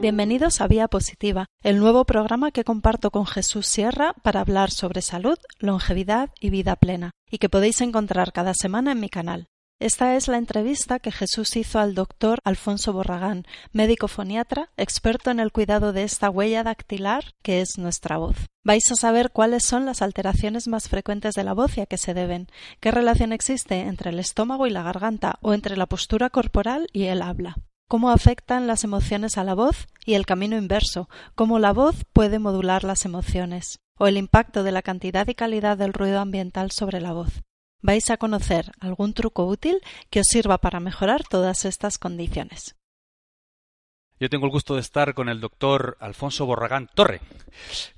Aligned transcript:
Bienvenidos 0.00 0.62
a 0.62 0.66
Vía 0.66 0.88
Positiva, 0.88 1.44
el 1.62 1.78
nuevo 1.78 2.06
programa 2.06 2.52
que 2.52 2.64
comparto 2.64 3.10
con 3.10 3.26
Jesús 3.26 3.66
Sierra 3.66 4.14
para 4.22 4.40
hablar 4.40 4.70
sobre 4.70 5.02
salud, 5.02 5.36
longevidad 5.58 6.30
y 6.40 6.48
vida 6.48 6.76
plena, 6.76 7.10
y 7.30 7.36
que 7.36 7.50
podéis 7.50 7.82
encontrar 7.82 8.32
cada 8.32 8.54
semana 8.54 8.92
en 8.92 9.00
mi 9.00 9.10
canal. 9.10 9.48
Esta 9.78 10.16
es 10.16 10.26
la 10.26 10.38
entrevista 10.38 11.00
que 11.00 11.12
Jesús 11.12 11.54
hizo 11.54 11.80
al 11.80 11.94
doctor 11.94 12.38
Alfonso 12.44 12.94
Borragán, 12.94 13.44
médico 13.72 14.08
foniatra, 14.08 14.70
experto 14.78 15.30
en 15.30 15.38
el 15.38 15.52
cuidado 15.52 15.92
de 15.92 16.04
esta 16.04 16.30
huella 16.30 16.64
dactilar 16.64 17.34
que 17.42 17.60
es 17.60 17.76
nuestra 17.76 18.16
voz. 18.16 18.36
Vais 18.64 18.90
a 18.90 18.96
saber 18.96 19.32
cuáles 19.32 19.64
son 19.64 19.84
las 19.84 20.00
alteraciones 20.00 20.66
más 20.66 20.88
frecuentes 20.88 21.34
de 21.34 21.44
la 21.44 21.52
voz 21.52 21.76
y 21.76 21.82
a 21.82 21.86
qué 21.86 21.98
se 21.98 22.14
deben, 22.14 22.46
qué 22.80 22.90
relación 22.90 23.34
existe 23.34 23.80
entre 23.80 24.10
el 24.10 24.18
estómago 24.18 24.66
y 24.66 24.70
la 24.70 24.82
garganta 24.82 25.38
o 25.42 25.52
entre 25.52 25.76
la 25.76 25.84
postura 25.84 26.30
corporal 26.30 26.86
y 26.94 27.04
el 27.04 27.20
habla 27.20 27.58
cómo 27.90 28.10
afectan 28.10 28.68
las 28.68 28.84
emociones 28.84 29.36
a 29.36 29.44
la 29.44 29.54
voz 29.54 29.88
y 30.06 30.14
el 30.14 30.24
camino 30.24 30.56
inverso, 30.56 31.10
cómo 31.34 31.58
la 31.58 31.72
voz 31.72 32.06
puede 32.14 32.38
modular 32.38 32.84
las 32.84 33.04
emociones, 33.04 33.80
o 33.98 34.06
el 34.06 34.16
impacto 34.16 34.62
de 34.62 34.70
la 34.70 34.80
cantidad 34.80 35.26
y 35.26 35.34
calidad 35.34 35.76
del 35.76 35.92
ruido 35.92 36.20
ambiental 36.20 36.70
sobre 36.70 37.00
la 37.00 37.12
voz 37.12 37.42
vais 37.82 38.10
a 38.10 38.16
conocer 38.16 38.72
algún 38.80 39.14
truco 39.14 39.46
útil 39.46 39.80
que 40.10 40.20
os 40.20 40.26
sirva 40.26 40.58
para 40.58 40.80
mejorar 40.80 41.22
todas 41.28 41.64
estas 41.64 41.98
condiciones. 41.98 42.76
Yo 44.18 44.28
tengo 44.28 44.44
el 44.44 44.52
gusto 44.52 44.74
de 44.74 44.82
estar 44.82 45.14
con 45.14 45.30
el 45.30 45.40
doctor 45.40 45.96
Alfonso 45.98 46.44
Borragán 46.44 46.90
Torre, 46.94 47.22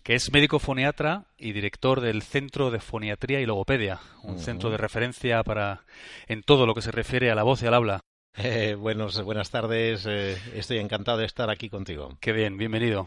que 0.04 0.14
es 0.14 0.32
médico 0.32 0.60
foniatra 0.60 1.26
y 1.36 1.52
director 1.52 2.00
del 2.00 2.22
Centro 2.22 2.70
de 2.70 2.78
Foniatría 2.78 3.40
y 3.40 3.46
Logopedia, 3.46 3.98
un 4.22 4.38
centro 4.38 4.70
de 4.70 4.76
referencia 4.76 5.42
para 5.42 5.84
en 6.28 6.44
todo 6.44 6.64
lo 6.64 6.74
que 6.74 6.82
se 6.82 6.92
refiere 6.92 7.32
a 7.32 7.34
la 7.34 7.42
voz 7.42 7.60
y 7.62 7.66
al 7.66 7.74
habla. 7.74 8.00
Eh, 8.36 8.74
buenos, 8.78 9.22
buenas 9.22 9.50
tardes, 9.50 10.06
eh, 10.06 10.38
estoy 10.54 10.78
encantado 10.78 11.18
de 11.18 11.26
estar 11.26 11.50
aquí 11.50 11.68
contigo. 11.68 12.16
Qué 12.20 12.32
bien, 12.32 12.56
bienvenido. 12.56 13.06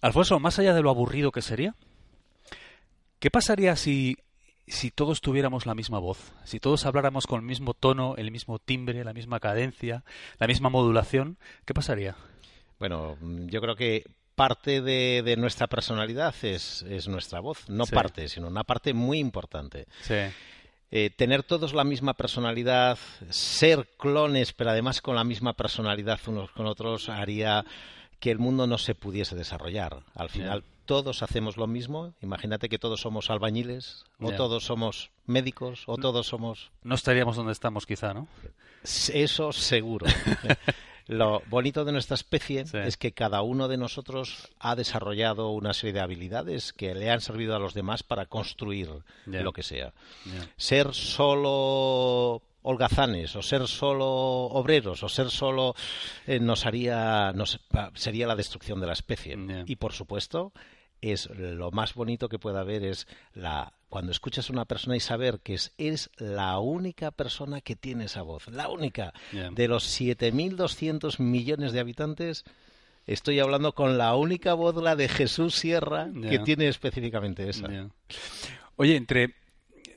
Alfonso, 0.00 0.40
más 0.40 0.58
allá 0.58 0.74
de 0.74 0.82
lo 0.82 0.90
aburrido 0.90 1.30
que 1.30 1.42
sería, 1.42 1.76
¿qué 3.20 3.30
pasaría 3.30 3.76
si 3.76 4.16
si 4.66 4.90
todos 4.90 5.20
tuviéramos 5.20 5.66
la 5.66 5.74
misma 5.74 5.98
voz, 5.98 6.32
si 6.44 6.58
todos 6.58 6.86
habláramos 6.86 7.26
con 7.26 7.40
el 7.40 7.46
mismo 7.46 7.74
tono, 7.74 8.14
el 8.16 8.30
mismo 8.30 8.58
timbre, 8.58 9.04
la 9.04 9.12
misma 9.12 9.38
cadencia, 9.40 10.04
la 10.38 10.46
misma 10.46 10.70
modulación, 10.70 11.36
¿qué 11.64 11.74
pasaría? 11.74 12.16
Bueno, 12.78 13.16
yo 13.20 13.60
creo 13.60 13.76
que 13.76 14.04
parte 14.34 14.80
de, 14.80 15.36
nuestra 15.36 15.66
personalidad 15.66 16.34
es, 16.42 16.84
nuestra 17.06 17.40
voz, 17.40 17.68
no 17.68 17.86
parte, 17.86 18.28
sino 18.28 18.48
una 18.48 18.64
parte 18.64 18.94
muy 18.94 19.18
importante. 19.18 19.86
Sí. 20.00 20.14
Eh, 20.94 21.08
tener 21.08 21.42
todos 21.42 21.72
la 21.72 21.84
misma 21.84 22.12
personalidad, 22.12 22.98
ser 23.30 23.88
clones, 23.96 24.52
pero 24.52 24.70
además 24.70 25.00
con 25.00 25.16
la 25.16 25.24
misma 25.24 25.54
personalidad 25.54 26.20
unos 26.26 26.50
con 26.50 26.66
otros, 26.66 27.08
haría 27.08 27.64
que 28.20 28.30
el 28.30 28.38
mundo 28.38 28.66
no 28.66 28.76
se 28.76 28.94
pudiese 28.94 29.34
desarrollar. 29.34 30.00
Al 30.14 30.28
final, 30.28 30.64
todos 30.84 31.22
hacemos 31.22 31.56
lo 31.56 31.66
mismo. 31.66 32.12
Imagínate 32.20 32.68
que 32.68 32.78
todos 32.78 33.00
somos 33.00 33.30
albañiles, 33.30 34.04
o 34.20 34.32
todos 34.32 34.64
somos 34.66 35.10
médicos, 35.24 35.84
o 35.86 35.96
todos 35.96 36.26
somos. 36.26 36.70
No 36.82 36.94
estaríamos 36.94 37.36
donde 37.36 37.52
estamos, 37.52 37.86
quizá, 37.86 38.12
¿no? 38.12 38.28
Eso 38.84 39.50
seguro. 39.52 40.04
Lo 41.06 41.42
bonito 41.48 41.84
de 41.84 41.92
nuestra 41.92 42.14
especie 42.14 42.64
es 42.72 42.96
que 42.96 43.12
cada 43.12 43.42
uno 43.42 43.68
de 43.68 43.76
nosotros 43.76 44.50
ha 44.58 44.76
desarrollado 44.76 45.50
una 45.50 45.72
serie 45.72 45.92
de 45.92 46.00
habilidades 46.00 46.72
que 46.72 46.94
le 46.94 47.10
han 47.10 47.20
servido 47.20 47.54
a 47.56 47.58
los 47.58 47.74
demás 47.74 48.02
para 48.02 48.26
construir 48.26 48.88
lo 49.26 49.52
que 49.52 49.62
sea. 49.62 49.92
Ser 50.56 50.94
solo 50.94 52.42
holgazanes 52.62 53.34
o 53.36 53.42
ser 53.42 53.66
solo 53.66 54.06
obreros 54.06 55.02
o 55.02 55.08
ser 55.08 55.30
solo 55.30 55.74
eh, 56.26 56.38
nos 56.38 56.64
haría 56.64 57.32
nos, 57.32 57.60
sería 57.94 58.26
la 58.26 58.36
destrucción 58.36 58.80
de 58.80 58.86
la 58.86 58.92
especie. 58.92 59.36
Y 59.66 59.76
por 59.76 59.92
supuesto 59.92 60.52
es 61.00 61.28
lo 61.30 61.70
más 61.72 61.94
bonito 61.94 62.28
que 62.28 62.38
puede 62.38 62.60
haber 62.60 62.84
es 62.84 63.06
la 63.34 63.72
cuando 63.92 64.10
escuchas 64.10 64.48
a 64.48 64.54
una 64.54 64.64
persona 64.64 64.96
y 64.96 65.00
saber 65.00 65.40
que 65.40 65.52
es, 65.52 65.74
es 65.76 66.08
la 66.16 66.58
única 66.58 67.10
persona 67.10 67.60
que 67.60 67.76
tiene 67.76 68.06
esa 68.06 68.22
voz, 68.22 68.48
la 68.48 68.70
única 68.70 69.12
de 69.32 69.68
los 69.68 70.00
7.200 70.00 71.18
millones 71.18 71.72
de 71.72 71.80
habitantes. 71.80 72.44
Estoy 73.06 73.38
hablando 73.38 73.74
con 73.74 73.98
la 73.98 74.16
única 74.16 74.54
voz, 74.54 74.76
la 74.76 74.96
de 74.96 75.08
Jesús 75.08 75.56
Sierra, 75.56 76.08
que 76.26 76.38
tiene 76.38 76.68
específicamente 76.68 77.46
esa. 77.50 77.68
Oye, 78.76 78.96
entre 78.96 79.34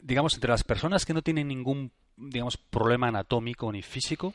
digamos 0.02 0.34
entre 0.34 0.50
las 0.50 0.66
personas 0.66 1.06
que 1.06 1.14
no 1.14 1.22
tienen 1.22 1.48
ningún 1.48 1.94
digamos, 2.18 2.58
problema 2.58 3.08
anatómico 3.08 3.72
ni 3.72 3.82
físico, 3.82 4.34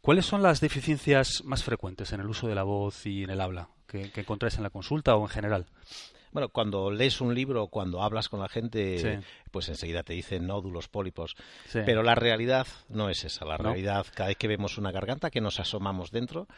¿cuáles 0.00 0.24
son 0.24 0.42
las 0.42 0.62
deficiencias 0.62 1.44
más 1.44 1.62
frecuentes 1.62 2.14
en 2.14 2.20
el 2.20 2.28
uso 2.28 2.48
de 2.48 2.54
la 2.54 2.62
voz 2.62 3.04
y 3.04 3.24
en 3.24 3.28
el 3.30 3.42
habla 3.42 3.68
que, 3.86 4.10
que 4.10 4.22
encontráis 4.22 4.56
en 4.56 4.62
la 4.62 4.70
consulta 4.70 5.16
o 5.16 5.22
en 5.22 5.28
general? 5.28 5.66
Bueno, 6.32 6.48
cuando 6.48 6.90
lees 6.90 7.20
un 7.20 7.34
libro, 7.34 7.68
cuando 7.68 8.02
hablas 8.02 8.28
con 8.28 8.40
la 8.40 8.48
gente, 8.48 9.20
pues 9.50 9.68
enseguida 9.68 10.02
te 10.02 10.14
dicen 10.14 10.46
nódulos, 10.46 10.88
pólipos. 10.88 11.34
Pero 11.72 12.02
la 12.02 12.14
realidad 12.14 12.66
no 12.88 13.08
es 13.08 13.24
esa. 13.24 13.44
La 13.44 13.56
realidad, 13.56 14.06
cada 14.14 14.28
vez 14.28 14.36
que 14.38 14.48
vemos 14.48 14.78
una 14.78 14.92
garganta, 14.92 15.30
que 15.30 15.40
nos 15.40 15.60
asomamos 15.60 16.10
dentro, 16.10 16.48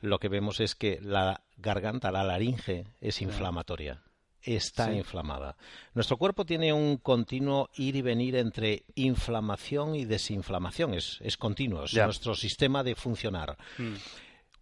lo 0.00 0.18
que 0.18 0.28
vemos 0.28 0.60
es 0.60 0.74
que 0.74 0.98
la 1.00 1.42
garganta, 1.56 2.10
la 2.10 2.24
laringe, 2.24 2.84
es 3.00 3.22
inflamatoria 3.22 4.02
está 4.42 4.92
inflamada. 4.92 5.56
Nuestro 5.94 6.16
cuerpo 6.16 6.44
tiene 6.44 6.72
un 6.72 6.96
continuo 6.96 7.68
ir 7.74 7.96
y 7.96 8.02
venir 8.02 8.36
entre 8.36 8.84
inflamación 8.94 9.94
y 9.94 10.04
desinflamación, 10.04 10.94
es, 10.94 11.18
es 11.20 11.36
continuo, 11.36 11.84
es 11.84 11.94
nuestro 11.94 12.34
sistema 12.34 12.82
de 12.82 12.94
funcionar. 12.94 13.56
Hmm. 13.76 13.94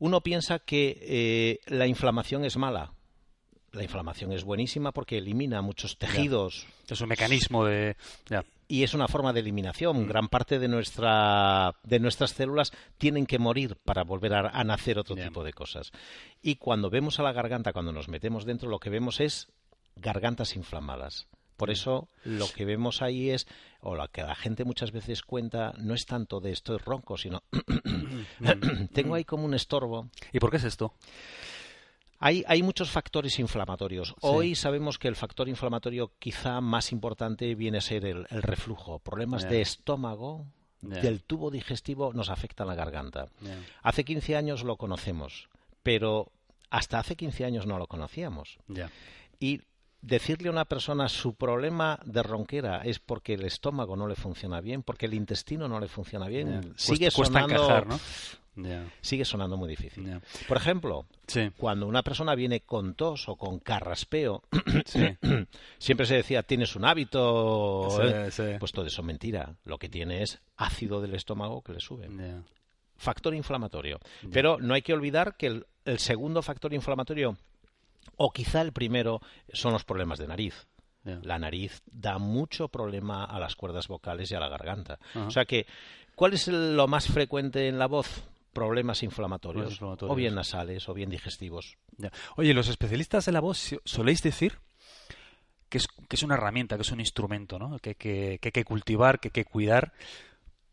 Uno 0.00 0.20
piensa 0.20 0.60
que 0.60 0.98
eh, 1.00 1.60
la 1.66 1.86
inflamación 1.86 2.44
es 2.44 2.56
mala. 2.56 2.92
La 3.72 3.82
inflamación 3.82 4.32
es 4.32 4.44
buenísima 4.44 4.92
porque 4.92 5.18
elimina 5.18 5.60
muchos 5.60 5.98
tejidos. 5.98 6.66
Es 6.88 7.00
un 7.00 7.08
mecanismo 7.08 7.64
de. 7.64 7.96
Y 8.66 8.82
es 8.82 8.94
una 8.94 9.08
forma 9.08 9.32
de 9.32 9.40
eliminación. 9.40 10.04
Hmm. 10.04 10.08
Gran 10.08 10.28
parte 10.28 10.58
de, 10.58 10.68
nuestra, 10.68 11.74
de 11.82 11.98
nuestras 12.00 12.30
células 12.32 12.72
tienen 12.98 13.26
que 13.26 13.38
morir 13.38 13.76
para 13.76 14.04
volver 14.04 14.34
a, 14.34 14.64
nacer 14.64 14.98
otro 14.98 15.16
tipo 15.16 15.42
de 15.44 15.52
cosas. 15.52 15.90
Y 16.42 16.56
cuando 16.56 16.90
vemos 16.90 17.18
a 17.18 17.22
la 17.22 17.32
garganta, 17.32 17.72
cuando 17.72 17.92
nos 17.92 18.08
metemos 18.08 18.44
dentro, 18.44 18.68
lo 18.68 18.78
que 18.78 18.90
vemos 18.90 19.20
es 19.20 19.48
gargantas 19.96 20.56
inflamadas. 20.56 21.28
Por 21.56 21.70
eso 21.70 22.08
lo 22.24 22.46
que 22.54 22.64
vemos 22.64 23.02
ahí 23.02 23.30
es, 23.30 23.48
o 23.80 23.96
lo 23.96 24.06
que 24.08 24.22
la 24.22 24.36
gente 24.36 24.64
muchas 24.64 24.92
veces 24.92 25.22
cuenta, 25.22 25.74
no 25.76 25.92
es 25.92 26.06
tanto 26.06 26.40
de 26.40 26.52
estoy 26.52 26.78
ronco, 26.78 27.18
sino 27.18 27.42
tengo 28.92 29.16
ahí 29.16 29.24
como 29.24 29.44
un 29.44 29.54
estorbo. 29.54 30.08
¿Y 30.32 30.38
por 30.38 30.50
qué 30.50 30.58
es 30.58 30.64
esto? 30.64 30.94
Hay, 32.20 32.44
hay 32.48 32.62
muchos 32.62 32.90
factores 32.90 33.38
inflamatorios. 33.38 34.14
Hoy 34.20 34.54
sabemos 34.54 34.98
que 34.98 35.08
el 35.08 35.16
factor 35.16 35.48
inflamatorio 35.48 36.12
quizá 36.18 36.60
más 36.60 36.92
importante 36.92 37.54
viene 37.54 37.78
a 37.78 37.82
ser 37.82 38.04
el, 38.04 38.26
reflujo. 38.28 38.98
Problemas 38.98 39.48
de 39.48 39.60
estómago, 39.60 40.46
del 40.80 41.22
tubo 41.22 41.50
digestivo, 41.50 42.12
nos 42.12 42.28
afectan 42.28 42.66
la 42.66 42.74
garganta. 42.74 43.26
Hace 43.82 44.04
15 44.04 44.36
años 44.36 44.64
lo 44.64 44.76
conocemos, 44.76 45.48
pero 45.82 46.32
hasta 46.70 46.98
hace 46.98 47.16
15 47.16 47.44
años 47.44 47.66
no 47.66 47.78
lo 47.78 47.86
conocíamos. 47.86 48.58
Y 49.38 49.62
decirle 50.00 50.48
a 50.48 50.52
una 50.52 50.64
persona 50.64 51.08
su 51.08 51.34
problema 51.34 51.98
de 52.04 52.22
ronquera 52.22 52.82
es 52.84 52.98
porque 52.98 53.34
el 53.34 53.44
estómago 53.44 53.96
no 53.96 54.06
le 54.06 54.14
funciona 54.14 54.60
bien, 54.60 54.82
porque 54.82 55.06
el 55.06 55.14
intestino 55.14 55.68
no 55.68 55.80
le 55.80 55.88
funciona 55.88 56.28
bien, 56.28 56.74
sigue 56.76 57.10
sonando 57.10 57.84
sigue 59.00 59.24
sonando 59.24 59.56
muy 59.56 59.68
difícil. 59.68 60.20
Por 60.46 60.56
ejemplo, 60.56 61.06
cuando 61.56 61.86
una 61.86 62.02
persona 62.02 62.34
viene 62.34 62.60
con 62.60 62.94
tos 62.94 63.28
o 63.28 63.36
con 63.36 63.58
carraspeo, 63.58 64.42
siempre 65.78 66.06
se 66.06 66.16
decía 66.16 66.42
tienes 66.42 66.76
un 66.76 66.84
hábito, 66.84 67.88
¿eh? 68.02 68.56
pues 68.58 68.72
todo 68.72 68.86
eso 68.86 69.00
es 69.00 69.06
mentira. 69.06 69.56
Lo 69.64 69.78
que 69.78 69.88
tiene 69.88 70.22
es 70.22 70.40
ácido 70.56 71.00
del 71.00 71.14
estómago 71.14 71.62
que 71.62 71.72
le 71.72 71.80
sube. 71.80 72.08
Factor 72.96 73.34
inflamatorio. 73.34 74.00
Pero 74.32 74.58
no 74.58 74.74
hay 74.74 74.82
que 74.82 74.92
olvidar 74.92 75.36
que 75.36 75.62
el 75.84 75.98
segundo 75.98 76.42
factor 76.42 76.74
inflamatorio 76.74 77.36
o 78.16 78.32
quizá 78.32 78.60
el 78.60 78.72
primero 78.72 79.20
son 79.52 79.72
los 79.72 79.84
problemas 79.84 80.18
de 80.18 80.26
nariz. 80.26 80.66
La 81.22 81.38
nariz 81.38 81.82
da 81.86 82.18
mucho 82.18 82.68
problema 82.68 83.24
a 83.24 83.40
las 83.40 83.56
cuerdas 83.56 83.88
vocales 83.88 84.30
y 84.30 84.34
a 84.34 84.40
la 84.40 84.48
garganta. 84.48 84.98
O 85.14 85.30
sea 85.30 85.44
que, 85.44 85.66
¿cuál 86.14 86.34
es 86.34 86.48
lo 86.48 86.86
más 86.86 87.06
frecuente 87.06 87.68
en 87.68 87.78
la 87.78 87.86
voz? 87.86 88.24
Problemas 88.58 89.02
inflamatorios, 89.02 89.80
o 89.82 90.14
bien 90.14 90.34
nasales 90.34 90.88
o 90.88 90.94
bien 90.94 91.10
digestivos. 91.10 91.76
Oye, 92.36 92.54
los 92.54 92.68
especialistas 92.68 93.26
de 93.26 93.32
la 93.32 93.40
voz 93.40 93.76
soléis 93.84 94.22
decir 94.22 94.58
que 95.68 95.78
es, 95.78 95.86
que 95.86 96.16
es 96.16 96.22
una 96.22 96.34
herramienta, 96.34 96.76
que 96.76 96.82
es 96.82 96.92
un 96.92 97.00
instrumento, 97.00 97.58
¿no? 97.58 97.78
que, 97.78 97.94
que, 97.94 98.38
que 98.40 98.48
hay 98.48 98.52
que 98.52 98.64
cultivar, 98.64 99.20
que 99.20 99.28
hay 99.28 99.32
que 99.32 99.44
cuidar, 99.44 99.92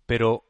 pero 0.06 0.44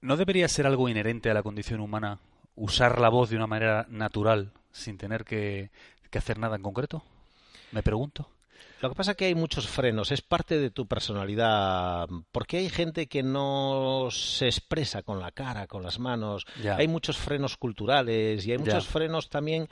¿no 0.00 0.16
debería 0.16 0.48
ser 0.48 0.66
algo 0.66 0.88
inherente 0.88 1.30
a 1.30 1.34
la 1.34 1.42
condición 1.42 1.80
humana 1.80 2.20
usar 2.54 3.00
la 3.00 3.08
voz 3.08 3.30
de 3.30 3.36
una 3.36 3.46
manera 3.46 3.86
natural 3.88 4.52
sin 4.72 4.98
tener 4.98 5.24
que, 5.24 5.70
que 6.10 6.18
hacer 6.18 6.38
nada 6.38 6.56
en 6.56 6.62
concreto? 6.62 7.02
Me 7.72 7.82
pregunto. 7.82 8.28
Lo 8.80 8.88
que 8.90 8.94
pasa 8.94 9.12
es 9.12 9.16
que 9.16 9.24
hay 9.24 9.34
muchos 9.34 9.66
frenos, 9.66 10.12
es 10.12 10.22
parte 10.22 10.58
de 10.58 10.70
tu 10.70 10.86
personalidad, 10.86 12.08
porque 12.30 12.58
hay 12.58 12.68
gente 12.68 13.08
que 13.08 13.22
no 13.22 14.08
se 14.10 14.46
expresa 14.46 15.02
con 15.02 15.20
la 15.20 15.32
cara, 15.32 15.66
con 15.66 15.82
las 15.82 15.98
manos, 15.98 16.46
hay 16.76 16.86
muchos 16.86 17.16
frenos 17.16 17.56
culturales 17.56 18.46
y 18.46 18.52
hay 18.52 18.58
muchos 18.58 18.86
frenos 18.86 19.28
también 19.30 19.68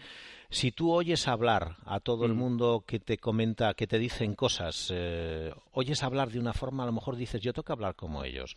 si 0.50 0.72
tú 0.72 0.93
oyes 0.93 1.28
hablar 1.28 1.76
a 1.84 2.00
todo 2.00 2.25
el 2.25 2.34
mm. 2.34 2.37
mundo 2.37 2.84
que 2.87 3.00
te 3.00 3.19
comenta, 3.19 3.75
que 3.75 3.87
te 3.87 3.98
dicen 3.98 4.34
cosas, 4.34 4.90
eh, 4.94 5.52
oyes 5.72 6.02
hablar 6.02 6.31
de 6.31 6.38
una 6.38 6.52
forma, 6.52 6.82
a 6.82 6.87
lo 6.87 6.93
mejor 6.93 7.16
dices, 7.16 7.40
yo 7.40 7.52
tengo 7.52 7.64
que 7.64 7.72
hablar 7.72 7.94
como 7.94 8.25
ellos. 8.25 8.54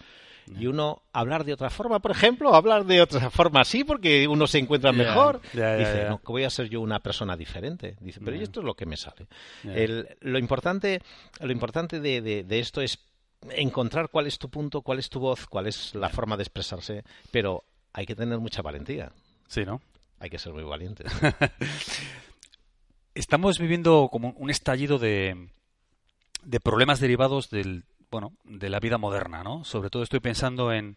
Y 0.58 0.66
uno 0.66 1.04
hablar 1.14 1.44
de 1.44 1.54
otra 1.54 1.70
forma, 1.70 2.00
por 2.00 2.10
ejemplo, 2.10 2.56
hablar 2.56 2.84
de 2.86 3.02
otra 3.02 3.30
forma 3.30 3.64
sí, 3.64 3.84
porque 3.84 4.28
uno 4.28 4.48
se 4.48 4.58
encuentra 4.58 4.92
mejor. 4.92 5.42
dice, 5.54 6.08
no, 6.10 6.20
que 6.20 6.32
voy 6.32 6.44
a 6.44 6.50
ser 6.50 6.70
yo 6.70 6.82
una 6.82 7.00
persona 7.00 7.38
diferente. 7.38 7.98
Dice, 8.00 8.20
pero 8.24 8.36
esto 8.38 8.62
es 8.62 8.66
lo 8.66 8.74
que 8.74 8.88
me 8.88 8.98
sale. 8.98 9.28
lo 10.22 10.40
importante, 10.40 11.02
lo 11.40 11.52
importante 11.52 12.00
de, 12.00 12.22
de 12.22 12.60
esto 12.60 12.82
es 12.82 13.00
encontrar 13.52 14.10
cuál 14.10 14.28
es 14.28 14.38
tu 14.38 14.50
punto, 14.50 14.82
cuál 14.82 15.00
es 15.00 15.10
tu 15.10 15.20
voz, 15.20 15.46
cuál 15.46 15.68
es 15.68 15.94
la 15.96 16.10
forma 16.10 16.36
de 16.36 16.44
expresarse, 16.44 17.04
pero 17.32 17.64
hay 17.94 18.06
que 18.06 18.16
tener 18.16 18.40
mucha 18.40 18.62
valentía. 18.62 19.12
Sí, 19.48 19.66
¿no? 19.66 19.82
Hay 20.20 20.30
que 20.30 20.40
ser 20.40 20.54
muy 20.54 20.64
valiente. 20.64 21.06
Estamos 23.16 23.60
viviendo 23.60 24.10
como 24.12 24.34
un 24.38 24.50
estallido 24.50 25.00
de, 25.00 25.50
de 26.44 26.60
problemas 26.60 27.00
derivados 27.00 27.50
del, 27.50 27.86
bueno, 28.12 28.34
de 28.44 28.70
la 28.70 28.80
vida 28.80 28.98
moderna, 28.98 29.44
¿no? 29.44 29.64
Sobre 29.64 29.90
todo 29.90 30.04
estoy 30.04 30.20
pensando 30.20 30.72
en 30.72 30.96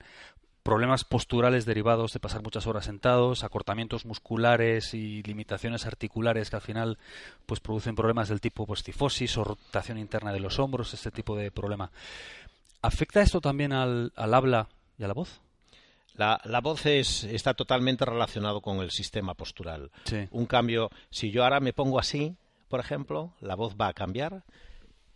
problemas 0.63 1.05
posturales 1.05 1.65
derivados 1.65 2.13
de 2.13 2.21
pasar 2.21 2.43
muchas 2.43 2.67
horas 2.67 2.85
sentados, 2.85 3.43
acortamientos 3.43 4.05
musculares 4.05 4.95
y 4.95 5.23
limitaciones 5.23 5.87
articulares 5.87 6.51
que 6.51 6.57
al 6.57 6.63
final 6.63 6.99
pues 7.47 7.61
producen 7.61 7.97
problemas 7.97 8.29
del 8.29 8.41
tipo 8.41 8.67
pues, 8.67 8.85
o 9.37 9.45
rotación 9.45 9.99
interna 9.99 10.33
de 10.33 10.41
los 10.41 10.59
hombros, 10.59 10.95
este 10.95 11.11
tipo 11.11 11.37
de 11.37 11.51
problema. 11.51 11.91
¿Afecta 12.81 13.23
esto 13.23 13.41
también 13.41 13.73
al, 13.73 14.13
al 14.17 14.35
habla 14.35 14.69
y 14.99 15.05
a 15.05 15.09
la 15.09 15.15
voz? 15.15 15.41
La, 16.15 16.41
la 16.45 16.61
voz 16.61 16.87
es, 16.87 17.25
está 17.25 17.55
totalmente 17.55 18.05
relacionado 18.05 18.61
con 18.61 18.79
el 18.79 18.91
sistema 18.91 19.35
postural. 19.35 19.91
Un 20.31 20.47
cambio, 20.47 20.91
si 21.11 21.31
yo 21.31 21.45
ahora 21.45 21.61
me 21.61 21.73
pongo 21.73 21.99
así, 21.99 22.37
por 22.69 22.81
ejemplo, 22.81 23.33
la 23.41 23.55
voz 23.55 23.77
va 23.81 23.89
a 23.89 23.93
cambiar 23.93 24.45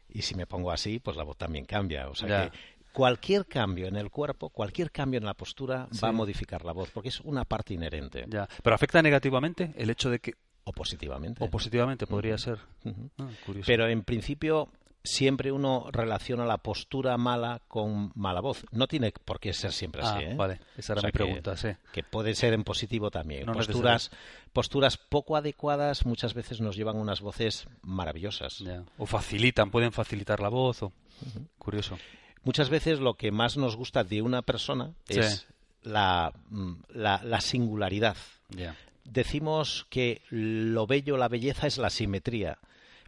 y 0.09 0.23
si 0.23 0.35
me 0.35 0.47
pongo 0.47 0.71
así, 0.71 0.99
pues 0.99 1.17
la 1.17 1.25
voz 1.25 1.37
también 1.37 1.65
cambia. 1.65 2.09
O 2.09 2.15
sea 2.15 2.51
que 2.51 2.59
cualquier 2.93 3.47
cambio 3.47 3.89
en 3.89 3.97
el 3.97 4.11
cuerpo, 4.11 4.49
cualquier 4.49 4.91
cambio 4.91 5.19
en 5.19 5.27
la 5.27 5.35
postura 5.35 5.87
va 6.03 6.09
a 6.09 6.13
modificar 6.13 6.65
la 6.65 6.73
voz, 6.73 6.91
porque 6.91 7.11
es 7.11 7.21
una 7.21 7.45
parte 7.45 7.75
inherente. 7.75 8.25
Ya. 8.29 8.49
Pero 8.63 8.75
afecta 8.75 9.03
negativamente 9.03 9.75
el 9.77 9.91
hecho 9.91 10.09
de 10.09 10.19
que 10.19 10.35
o 10.65 10.73
positivamente. 10.73 11.45
O 11.45 11.49
positivamente 11.49 12.07
podría 12.07 12.37
ser. 12.39 12.59
Ah, 13.19 13.29
Pero 13.65 13.87
en 13.87 14.03
principio 14.03 14.69
siempre 15.07 15.53
uno 15.53 15.89
relaciona 15.91 16.45
la 16.45 16.59
postura 16.59 17.17
mala 17.17 17.63
con 17.69 18.13
mala 18.15 18.41
voz. 18.41 18.65
No 18.71 18.87
tiene 18.87 19.13
por 19.13 19.41
qué 19.41 19.53
ser 19.53 19.73
siempre 19.73 20.03
así. 20.03 20.25
Ah, 20.25 20.31
¿eh? 20.31 20.35
Vale, 20.35 20.61
esa 20.77 20.93
era 20.93 21.03
mi 21.03 21.13
pregunta, 21.13 21.57
sí. 21.57 21.69
Que 21.93 22.03
puede 22.03 22.35
ser 22.35 22.53
en 22.53 22.65
positivo 22.65 23.11
también. 23.11 23.47
posturas, 23.47 24.11
posturas 24.53 24.97
poco 24.97 25.37
adecuadas 25.37 26.05
muchas 26.05 26.35
veces 26.35 26.61
nos 26.61 26.77
llevan 26.77 26.97
unas 26.97 27.21
voces 27.21 27.67
maravillosas. 27.83 28.63
O 28.99 29.07
facilitan, 29.07 29.71
pueden 29.71 29.93
facilitar 29.93 30.41
la 30.41 30.49
voz. 30.49 30.83
O... 30.83 30.93
Curioso. 31.59 31.99
Muchas 32.43 32.71
veces 32.71 33.01
lo 33.01 33.15
que 33.15 33.33
más 33.33 33.57
nos 33.57 33.77
gusta 33.77 34.05
de 34.05 34.23
una 34.23 34.43
persona 34.43 34.93
es 35.09 35.47
la, 35.83 36.33
mm, 36.51 36.73
la, 36.91 37.21
la, 37.25 37.41
singularidad. 37.41 38.17
Decimos 39.05 39.87
que 39.89 40.23
lo 40.31 40.87
bello, 40.87 41.17
la 41.17 41.29
belleza 41.29 41.67
es 41.67 41.79
la 41.79 41.91
simetría. 41.91 42.59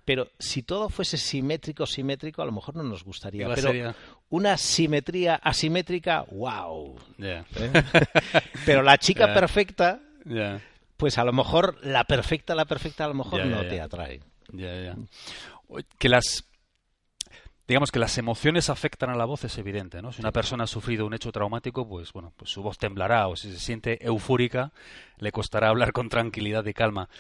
Pero 0.08 0.30
si 0.38 0.62
todo 0.62 0.88
fuese 0.88 1.18
simétrico, 1.18 1.84
simétrico, 1.84 2.40
a 2.40 2.46
lo 2.46 2.52
mejor 2.52 2.74
no 2.74 2.82
nos 2.82 3.04
gustaría. 3.04 3.46
Pero 3.54 3.94
una 4.30 4.56
simetría 4.56 5.34
asimétrica, 5.34 6.24
wow. 6.30 6.96
¿Eh? 7.18 7.44
Pero 8.64 8.82
la 8.82 8.96
chica 8.96 9.34
perfecta, 9.34 10.00
pues 10.96 11.18
a 11.18 11.24
lo 11.24 11.34
mejor 11.34 11.76
la 11.84 12.04
perfecta, 12.04 12.54
la 12.54 12.64
perfecta, 12.64 13.04
a 13.04 13.08
lo 13.08 13.12
mejor 13.12 13.44
no 13.44 13.60
te 13.66 13.82
atrae. 13.82 14.22
Que 15.98 16.08
las 16.08 16.42
digamos 17.66 17.92
que 17.92 17.98
las 17.98 18.16
emociones 18.16 18.70
afectan 18.70 19.10
a 19.10 19.14
la 19.14 19.26
voz 19.26 19.44
es 19.44 19.58
evidente, 19.58 20.00
¿no? 20.00 20.10
Si 20.10 20.22
una 20.22 20.32
persona 20.32 20.64
ha 20.64 20.66
sufrido 20.66 21.04
un 21.04 21.12
hecho 21.12 21.32
traumático, 21.32 21.86
pues 21.86 22.14
bueno, 22.14 22.32
pues 22.34 22.50
su 22.50 22.62
voz 22.62 22.78
temblará 22.78 23.28
o 23.28 23.36
si 23.36 23.52
se 23.52 23.58
siente 23.58 24.02
eufórica, 24.02 24.72
le 25.18 25.32
costará 25.32 25.68
hablar 25.68 25.92
con 25.92 26.08
tranquilidad 26.08 26.64
y 26.64 26.72
calma. 26.72 27.10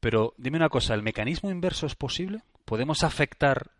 Pero 0.00 0.34
dime 0.38 0.56
una 0.56 0.68
cosa, 0.68 0.94
¿el 0.94 1.02
mecanismo 1.02 1.50
inverso 1.50 1.86
es 1.86 1.94
posible? 1.94 2.42
¿Podemos 2.64 3.04
afectar 3.04 3.70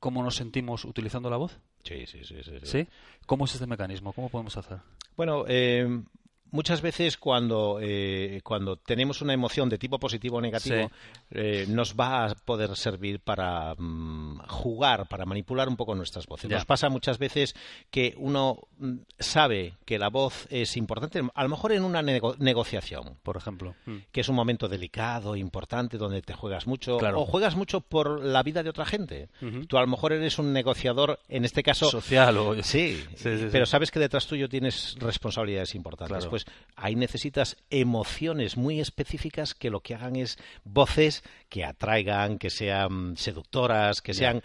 cómo 0.00 0.22
nos 0.22 0.36
sentimos 0.36 0.84
utilizando 0.84 1.30
la 1.30 1.36
voz? 1.36 1.58
Sí, 1.84 2.06
sí, 2.06 2.24
sí. 2.24 2.42
¿Sí? 2.42 2.60
¿Sí? 2.62 2.88
¿Cómo 3.26 3.44
es 3.44 3.54
este 3.54 3.66
mecanismo? 3.66 4.12
¿Cómo 4.12 4.28
podemos 4.28 4.56
hacer? 4.56 4.78
Bueno, 5.16 5.44
eh, 5.46 6.02
muchas 6.50 6.80
veces 6.80 7.16
cuando, 7.16 7.78
eh, 7.80 8.40
cuando 8.42 8.76
tenemos 8.76 9.22
una 9.22 9.32
emoción 9.32 9.68
de 9.68 9.78
tipo 9.78 9.98
positivo 9.98 10.38
o 10.38 10.40
negativo, 10.40 10.90
eh, 11.30 11.66
nos 11.68 11.94
va 11.94 12.26
a 12.26 12.34
poder 12.34 12.76
servir 12.76 13.20
para 13.20 13.74
mm, 13.76 14.40
jugar, 14.48 15.08
para 15.08 15.26
manipular 15.26 15.68
un 15.68 15.76
poco 15.76 15.94
nuestras 15.94 16.26
voces. 16.26 16.50
Nos 16.50 16.64
pasa 16.64 16.88
muchas 16.88 17.18
veces 17.18 17.54
que 17.90 18.14
uno 18.18 18.60
mm, 18.78 18.96
sabe 19.18 19.74
que 19.84 19.98
la 19.98 20.08
voz 20.08 20.46
es 20.50 20.76
importante, 20.76 21.20
a 21.34 21.42
lo 21.42 21.48
mejor 21.48 21.72
en 21.72 21.84
una 21.84 22.02
negociación, 22.02 23.18
por 23.22 23.36
ejemplo, 23.36 23.74
mm. 23.86 23.96
que 24.12 24.20
es 24.20 24.28
un 24.28 24.36
momento 24.36 24.68
delicado, 24.68 25.36
importante, 25.36 25.98
donde 25.98 26.22
te 26.22 26.34
juegas 26.34 26.66
mucho, 26.66 26.96
o 26.96 27.26
juegas 27.26 27.56
mucho 27.56 27.80
por 27.80 28.24
la 28.24 28.42
vida 28.42 28.62
de 28.62 28.70
otra 28.70 28.84
gente. 28.84 29.28
Tú 29.68 29.78
a 29.78 29.80
lo 29.80 29.86
mejor 29.86 30.12
eres 30.12 30.38
un 30.38 30.52
negociador, 30.52 31.18
en 31.28 31.44
este 31.44 31.62
caso... 31.62 31.90
Social 31.90 32.36
o... 32.38 32.62
Sí, 32.62 33.02
pero 33.22 33.66
sabes 33.66 33.90
que 33.90 33.98
detrás 33.98 34.26
tuyo 34.26 34.48
tienes 34.48 34.96
responsabilidades 34.98 35.74
importantes. 35.74 36.26
Pues 36.26 36.37
ahí 36.76 36.94
necesitas 36.94 37.56
emociones 37.70 38.56
muy 38.56 38.80
específicas 38.80 39.54
que 39.54 39.70
lo 39.70 39.80
que 39.80 39.94
hagan 39.94 40.16
es 40.16 40.38
voces 40.64 41.24
que 41.48 41.64
atraigan, 41.64 42.38
que 42.38 42.50
sean 42.50 43.16
seductoras, 43.16 44.02
que 44.02 44.14
sean 44.14 44.42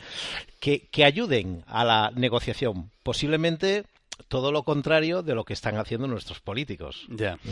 que, 0.59 0.87
que 0.87 1.05
ayuden 1.05 1.63
a 1.67 1.83
la 1.83 2.11
negociación. 2.15 2.91
Posiblemente 3.03 3.85
todo 4.27 4.51
lo 4.51 4.63
contrario 4.63 5.23
de 5.23 5.35
lo 5.35 5.43
que 5.43 5.53
están 5.53 5.77
haciendo 5.77 6.07
nuestros 6.07 6.39
políticos. 6.39 7.05
Ya. 7.09 7.37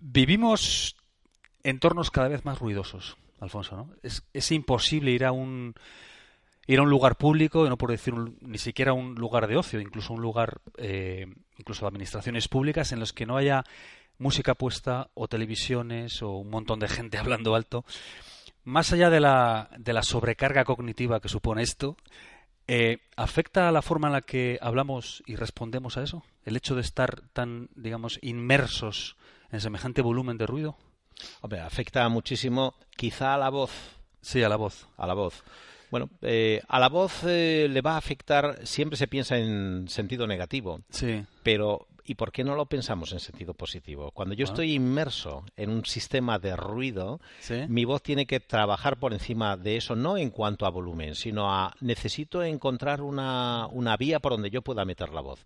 Vivimos 0.00 0.96
entornos 1.62 2.10
cada 2.10 2.28
vez 2.28 2.44
más 2.44 2.58
ruidosos, 2.58 3.16
Alfonso, 3.40 3.76
¿no? 3.76 3.90
Es, 4.02 4.22
es 4.32 4.52
imposible 4.52 5.10
ir 5.10 5.24
a 5.24 5.32
un 5.32 5.74
ir 6.68 6.78
a 6.78 6.82
un 6.82 6.90
lugar 6.90 7.16
público, 7.16 7.66
y 7.66 7.68
no 7.68 7.78
por 7.78 7.90
decir 7.90 8.14
ni 8.42 8.58
siquiera 8.58 8.92
un 8.92 9.14
lugar 9.14 9.48
de 9.48 9.56
ocio, 9.56 9.80
incluso 9.80 10.12
un 10.12 10.20
lugar, 10.20 10.60
eh, 10.76 11.26
incluso 11.56 11.86
administraciones 11.86 12.46
públicas, 12.46 12.92
en 12.92 13.00
los 13.00 13.12
que 13.14 13.26
no 13.26 13.38
haya 13.38 13.64
música 14.18 14.54
puesta 14.54 15.08
o 15.14 15.28
televisiones 15.28 16.22
o 16.22 16.32
un 16.32 16.50
montón 16.50 16.78
de 16.78 16.88
gente 16.88 17.18
hablando 17.18 17.54
alto. 17.54 17.84
Más 18.64 18.92
allá 18.92 19.08
de 19.08 19.20
la, 19.20 19.70
de 19.78 19.94
la 19.94 20.02
sobrecarga 20.02 20.64
cognitiva 20.64 21.20
que 21.20 21.30
supone 21.30 21.62
esto, 21.62 21.96
eh, 22.66 22.98
¿afecta 23.16 23.66
a 23.66 23.72
la 23.72 23.80
forma 23.80 24.08
en 24.08 24.12
la 24.12 24.20
que 24.20 24.58
hablamos 24.60 25.22
y 25.26 25.36
respondemos 25.36 25.96
a 25.96 26.02
eso? 26.02 26.22
¿El 26.44 26.54
hecho 26.54 26.74
de 26.74 26.82
estar 26.82 27.22
tan, 27.32 27.70
digamos, 27.76 28.18
inmersos 28.20 29.16
en 29.50 29.62
semejante 29.62 30.02
volumen 30.02 30.36
de 30.36 30.46
ruido? 30.46 30.76
Hombre, 31.40 31.60
afecta 31.60 32.06
muchísimo, 32.10 32.74
quizá 32.94 33.32
a 33.32 33.38
la 33.38 33.48
voz. 33.48 33.70
Sí, 34.20 34.42
a 34.42 34.50
la 34.50 34.56
voz. 34.56 34.86
A 34.98 35.06
la 35.06 35.14
voz. 35.14 35.42
Bueno, 35.90 36.10
eh, 36.22 36.60
a 36.68 36.78
la 36.78 36.88
voz 36.88 37.24
eh, 37.24 37.68
le 37.70 37.80
va 37.80 37.94
a 37.94 37.98
afectar, 37.98 38.66
siempre 38.66 38.96
se 38.96 39.08
piensa 39.08 39.38
en 39.38 39.88
sentido 39.88 40.26
negativo. 40.26 40.80
Sí. 40.90 41.24
Pero, 41.42 41.86
¿y 42.04 42.14
por 42.14 42.30
qué 42.30 42.44
no 42.44 42.54
lo 42.54 42.66
pensamos 42.66 43.12
en 43.12 43.20
sentido 43.20 43.54
positivo? 43.54 44.10
Cuando 44.12 44.34
yo 44.34 44.44
ah. 44.46 44.50
estoy 44.50 44.74
inmerso 44.74 45.44
en 45.56 45.70
un 45.70 45.84
sistema 45.84 46.38
de 46.38 46.56
ruido, 46.56 47.20
mi 47.68 47.84
voz 47.84 48.02
tiene 48.02 48.26
que 48.26 48.40
trabajar 48.40 48.98
por 48.98 49.12
encima 49.12 49.56
de 49.56 49.76
eso, 49.76 49.96
no 49.96 50.18
en 50.18 50.30
cuanto 50.30 50.66
a 50.66 50.70
volumen, 50.70 51.14
sino 51.14 51.50
a 51.50 51.74
necesito 51.80 52.42
encontrar 52.42 53.00
una, 53.00 53.66
una 53.68 53.96
vía 53.96 54.20
por 54.20 54.32
donde 54.32 54.50
yo 54.50 54.62
pueda 54.62 54.84
meter 54.84 55.10
la 55.10 55.22
voz. 55.22 55.42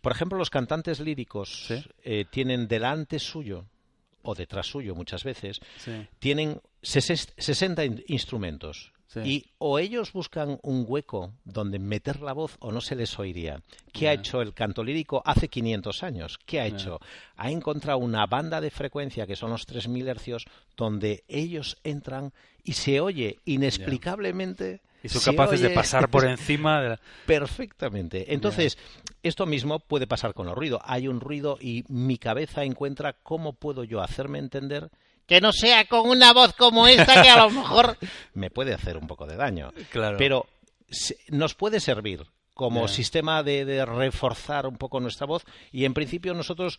Por 0.00 0.12
ejemplo, 0.12 0.38
los 0.38 0.50
cantantes 0.50 1.00
líricos 1.00 1.72
eh, 2.02 2.24
tienen 2.30 2.66
delante 2.66 3.18
suyo 3.18 3.66
o 4.22 4.34
detrás 4.34 4.66
suyo 4.66 4.96
muchas 4.96 5.22
veces, 5.22 5.60
tienen 6.18 6.60
60 6.82 7.84
instrumentos 8.08 8.92
y 9.14 9.46
o 9.58 9.78
ellos 9.78 10.12
buscan 10.12 10.58
un 10.62 10.84
hueco 10.86 11.32
donde 11.44 11.78
meter 11.78 12.20
la 12.20 12.32
voz 12.32 12.56
o 12.60 12.72
no 12.72 12.80
se 12.80 12.96
les 12.96 13.18
oiría. 13.18 13.62
¿Qué 13.92 14.08
ha 14.08 14.12
hecho 14.12 14.42
el 14.42 14.52
canto 14.52 14.82
lírico 14.82 15.22
hace 15.24 15.48
500 15.48 16.02
años? 16.02 16.38
¿Qué 16.44 16.60
ha 16.60 16.66
hecho? 16.66 17.00
Ha 17.36 17.50
encontrado 17.50 17.98
una 17.98 18.26
banda 18.26 18.60
de 18.60 18.70
frecuencia 18.70 19.26
que 19.26 19.36
son 19.36 19.50
los 19.50 19.66
3.000 19.66 20.08
hercios 20.08 20.44
donde 20.76 21.24
ellos 21.28 21.78
entran 21.84 22.32
y 22.64 22.72
se 22.72 23.00
oye 23.00 23.38
inexplicablemente. 23.44 24.82
Y 25.02 25.08
son 25.08 25.22
capaces 25.22 25.60
de 25.60 25.70
pasar 25.70 26.08
por 26.10 26.24
encima. 26.24 26.80
De 26.82 26.98
Perfectamente. 27.26 28.34
Entonces, 28.34 28.76
esto 29.22 29.46
mismo 29.46 29.78
puede 29.78 30.06
pasar 30.06 30.34
con 30.34 30.48
el 30.48 30.56
ruido. 30.56 30.80
Hay 30.84 31.06
un 31.06 31.20
ruido 31.20 31.58
y 31.60 31.84
mi 31.88 32.18
cabeza 32.18 32.64
encuentra 32.64 33.12
cómo 33.12 33.52
puedo 33.52 33.84
yo 33.84 34.02
hacerme 34.02 34.40
entender 34.40 34.90
que 35.26 35.40
no 35.40 35.52
sea 35.52 35.84
con 35.86 36.08
una 36.08 36.32
voz 36.32 36.52
como 36.54 36.86
esta 36.86 37.22
que 37.22 37.28
a 37.28 37.38
lo 37.44 37.50
mejor 37.50 37.98
me 38.34 38.50
puede 38.50 38.74
hacer 38.74 38.96
un 38.96 39.06
poco 39.06 39.26
de 39.26 39.36
daño. 39.36 39.72
Claro. 39.90 40.16
Pero 40.18 40.46
nos 41.28 41.54
puede 41.54 41.80
servir 41.80 42.24
como 42.56 42.88
sistema 42.88 43.42
de, 43.42 43.84
reforzar 43.84 44.66
un 44.66 44.78
poco 44.78 44.98
nuestra 44.98 45.26
voz 45.26 45.44
y 45.72 45.84
en 45.84 45.92
principio 45.92 46.32
nosotros 46.32 46.78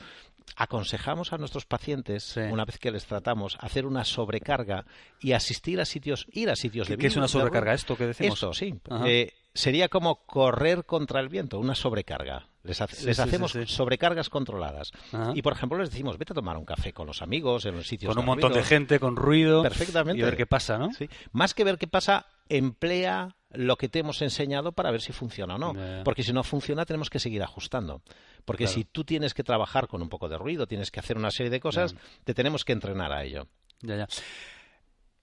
aconsejamos 0.56 1.34
a 1.34 1.38
nuestros 1.38 1.68
pacientes 1.68 2.36
una 2.36 2.66
vez 2.66 2.80
que 2.80 2.90
les 2.90 3.06
tratamos 3.06 3.58
hacer 3.60 3.86
una 3.86 4.04
sobrecarga 4.04 4.86
y 5.22 5.34
asistir 5.34 5.80
a 5.80 5.86
sitios 5.86 6.26
ir 6.32 6.50
a 6.50 6.56
sitios 6.56 6.88
de 6.88 6.98
¿Qué 6.98 7.06
es 7.06 7.16
una 7.16 7.28
sobrecarga 7.28 7.76
esto 7.76 7.96
que 7.96 8.08
decimos 8.08 8.34
esto 8.34 8.54
sí. 8.54 8.74
Eh, 9.06 9.32
sería 9.58 9.90
como 9.90 10.26
correr 10.26 10.86
contra 10.86 11.20
el 11.20 11.30
viento 11.30 11.60
una 11.60 11.76
sobrecarga 11.76 12.48
les, 12.68 13.20
hacemos 13.20 13.58
sobrecargas 13.66 14.30
controladas. 14.30 14.92
Y, 15.34 15.42
por 15.42 15.54
ejemplo, 15.54 15.78
les 15.78 15.90
decimos, 15.90 16.18
vete 16.18 16.34
a 16.34 16.36
tomar 16.36 16.58
un 16.58 16.66
café 16.66 16.94
con 16.94 17.08
los 17.08 17.22
amigos 17.22 17.66
en 17.66 17.76
los 17.76 17.88
sitios 17.88 18.14
Con 18.14 18.20
un 18.20 18.26
montón 18.26 18.54
de 18.54 18.64
gente, 18.64 19.00
con 19.00 19.16
ruido. 19.16 19.64
Perfectamente. 19.64 20.20
Y 20.20 20.24
ver 20.24 20.36
qué 20.36 20.46
pasa, 20.46 20.78
¿no? 20.78 20.90
Más 21.32 21.54
que 21.54 21.64
ver 21.64 21.78
qué 21.78 21.88
pasa, 21.88 22.26
emplea 22.50 23.36
lo 23.52 23.78
que 23.78 23.88
te 23.88 24.00
hemos 24.00 24.22
enseñado 24.22 24.74
para 24.74 24.92
ver 24.92 25.02
si 25.02 25.14
funciona 25.14 25.56
o 25.56 25.58
no. 25.58 25.74
Porque 26.04 26.24
si 26.24 26.34
no 26.34 26.44
funciona, 26.44 26.86
tenemos 26.86 27.10
que 27.10 27.20
seguir 27.20 27.42
ajustando. 27.42 28.02
Porque 28.46 28.68
si 28.68 28.84
tú 28.84 29.04
tienes 29.04 29.34
que 29.34 29.44
trabajar 29.44 29.88
con 29.88 30.02
un 30.02 30.10
poco 30.10 30.30
de 30.30 30.38
ruido, 30.38 30.68
tienes 30.68 30.92
que 30.92 31.00
hacer 31.00 31.18
una 31.18 31.32
serie 31.32 31.50
de 31.50 31.60
cosas, 31.60 31.96
te 32.24 32.34
tenemos 32.34 32.66
que 32.66 32.74
entrenar 32.74 33.12
a 33.12 33.24
ello. 33.24 33.48
Ya, 33.82 33.96
ya. 33.96 34.08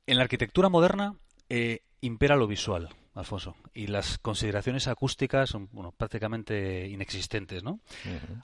En 0.06 0.16
la 0.16 0.22
arquitectura 0.22 0.68
moderna 0.68 1.14
eh, 1.48 1.80
impera 2.00 2.36
lo 2.36 2.46
visual. 2.46 2.90
Alfonso. 3.14 3.56
Y 3.74 3.86
las 3.86 4.18
consideraciones 4.18 4.88
acústicas 4.88 5.50
son 5.50 5.68
bueno, 5.72 5.92
prácticamente 5.92 6.88
inexistentes, 6.88 7.62
¿no? 7.62 7.80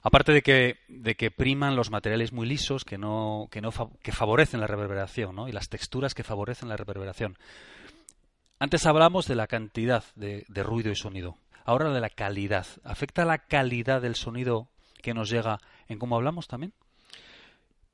Aparte 0.01 0.31
de 0.31 0.41
que, 0.41 0.77
de 0.87 1.15
que 1.15 1.29
priman 1.29 1.75
los 1.75 1.91
materiales 1.91 2.31
muy 2.31 2.47
lisos 2.47 2.85
que 2.85 2.97
no, 2.97 3.49
que 3.51 3.61
no 3.61 3.71
que 4.01 4.11
favorecen 4.11 4.61
la 4.61 4.67
reverberación, 4.67 5.35
¿no? 5.35 5.49
Y 5.49 5.51
las 5.51 5.69
texturas 5.69 6.13
que 6.13 6.23
favorecen 6.23 6.69
la 6.69 6.77
reverberación. 6.77 7.37
Antes 8.59 8.85
hablamos 8.85 9.27
de 9.27 9.35
la 9.35 9.47
cantidad 9.47 10.03
de, 10.15 10.45
de 10.47 10.63
ruido 10.63 10.91
y 10.91 10.95
sonido. 10.95 11.37
Ahora 11.65 11.91
de 11.91 11.99
la 11.99 12.09
calidad. 12.09 12.65
¿Afecta 12.83 13.25
la 13.25 13.39
calidad 13.39 14.01
del 14.01 14.15
sonido 14.15 14.69
que 15.01 15.13
nos 15.13 15.29
llega 15.29 15.59
en 15.87 15.99
cómo 15.99 16.15
hablamos 16.15 16.47
también? 16.47 16.73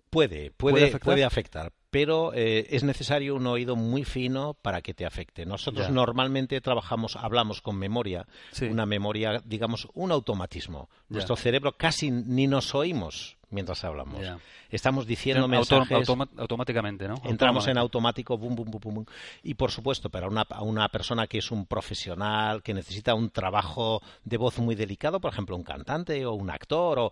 Puede, 0.10 0.52
puede, 0.52 0.98
puede 1.00 1.26
afectar, 1.26 1.74
pero 1.90 2.34
eh, 2.34 2.68
es 2.70 2.84
necesario 2.84 3.36
un 3.36 3.46
oído 3.48 3.76
muy 3.76 4.04
fino 4.04 4.54
para 4.54 4.82
que 4.82 4.94
te 4.94 5.06
afecte. 5.06 5.46
Nosotros 5.46 5.90
normalmente 5.90 6.60
trabajamos, 6.62 7.16
hablamos 7.16 7.62
con 7.62 7.78
memoria, 7.78 8.26
una 8.70 8.86
memoria, 8.86 9.42
digamos, 9.46 9.88
un 9.94 10.12
automatismo. 10.12 10.90
Nuestro 11.10 11.36
cerebro 11.36 11.78
casi 11.78 12.12
ni 12.12 12.48
nos 12.48 12.74
oímos 12.74 13.37
mientras 13.50 13.84
hablamos. 13.84 14.22
Estamos 14.70 15.06
diciendo 15.08 15.48
mensajes 15.48 16.10
automáticamente, 16.10 17.08
¿no? 17.08 17.16
Entramos 17.24 17.68
en 17.68 17.78
automático, 17.78 18.38
bum, 18.38 18.56
bum, 18.56 18.70
bum, 18.70 18.94
bum. 18.94 19.06
Y 19.44 19.54
por 19.54 19.72
supuesto, 19.72 20.10
para 20.10 20.28
una, 20.28 20.46
una 20.62 20.90
persona 20.90 21.28
que 21.28 21.40
es 21.40 21.52
un 21.52 21.66
profesional, 21.66 22.62
que 22.64 22.74
necesita 22.74 23.14
un 23.14 23.30
trabajo 23.30 24.02
de 24.24 24.38
voz 24.38 24.60
muy 24.60 24.76
delicado, 24.76 25.20
por 25.20 25.32
ejemplo, 25.32 25.56
un 25.56 25.64
cantante 25.64 26.26
o 26.26 26.34
un 26.34 26.50
actor 26.50 27.00
o, 27.00 27.12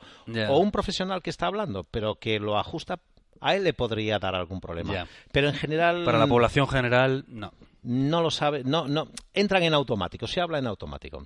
o 0.49 0.57
un 0.59 0.71
profesional 0.71 1.21
que 1.21 1.29
está 1.29 1.47
hablando, 1.47 1.83
pero 1.83 2.15
que 2.15 2.39
lo 2.39 2.57
ajusta 2.57 2.99
a 3.41 3.55
él 3.55 3.63
le 3.63 3.73
podría 3.73 4.17
dar 4.19 4.35
algún 4.35 4.59
problema. 4.59 5.07
Pero 5.31 5.47
en 5.47 5.53
general. 5.53 6.03
Para 6.03 6.17
la 6.17 6.27
población 6.27 6.67
general, 6.67 7.25
no. 7.27 7.53
No 7.83 8.21
lo 8.21 8.31
sabe, 8.31 8.63
no, 8.63 8.87
no. 8.87 9.09
Entran 9.33 9.61
en 9.61 9.75
automático, 9.75 10.25
se 10.25 10.41
habla 10.41 10.57
en 10.57 10.65
automático. 10.65 11.23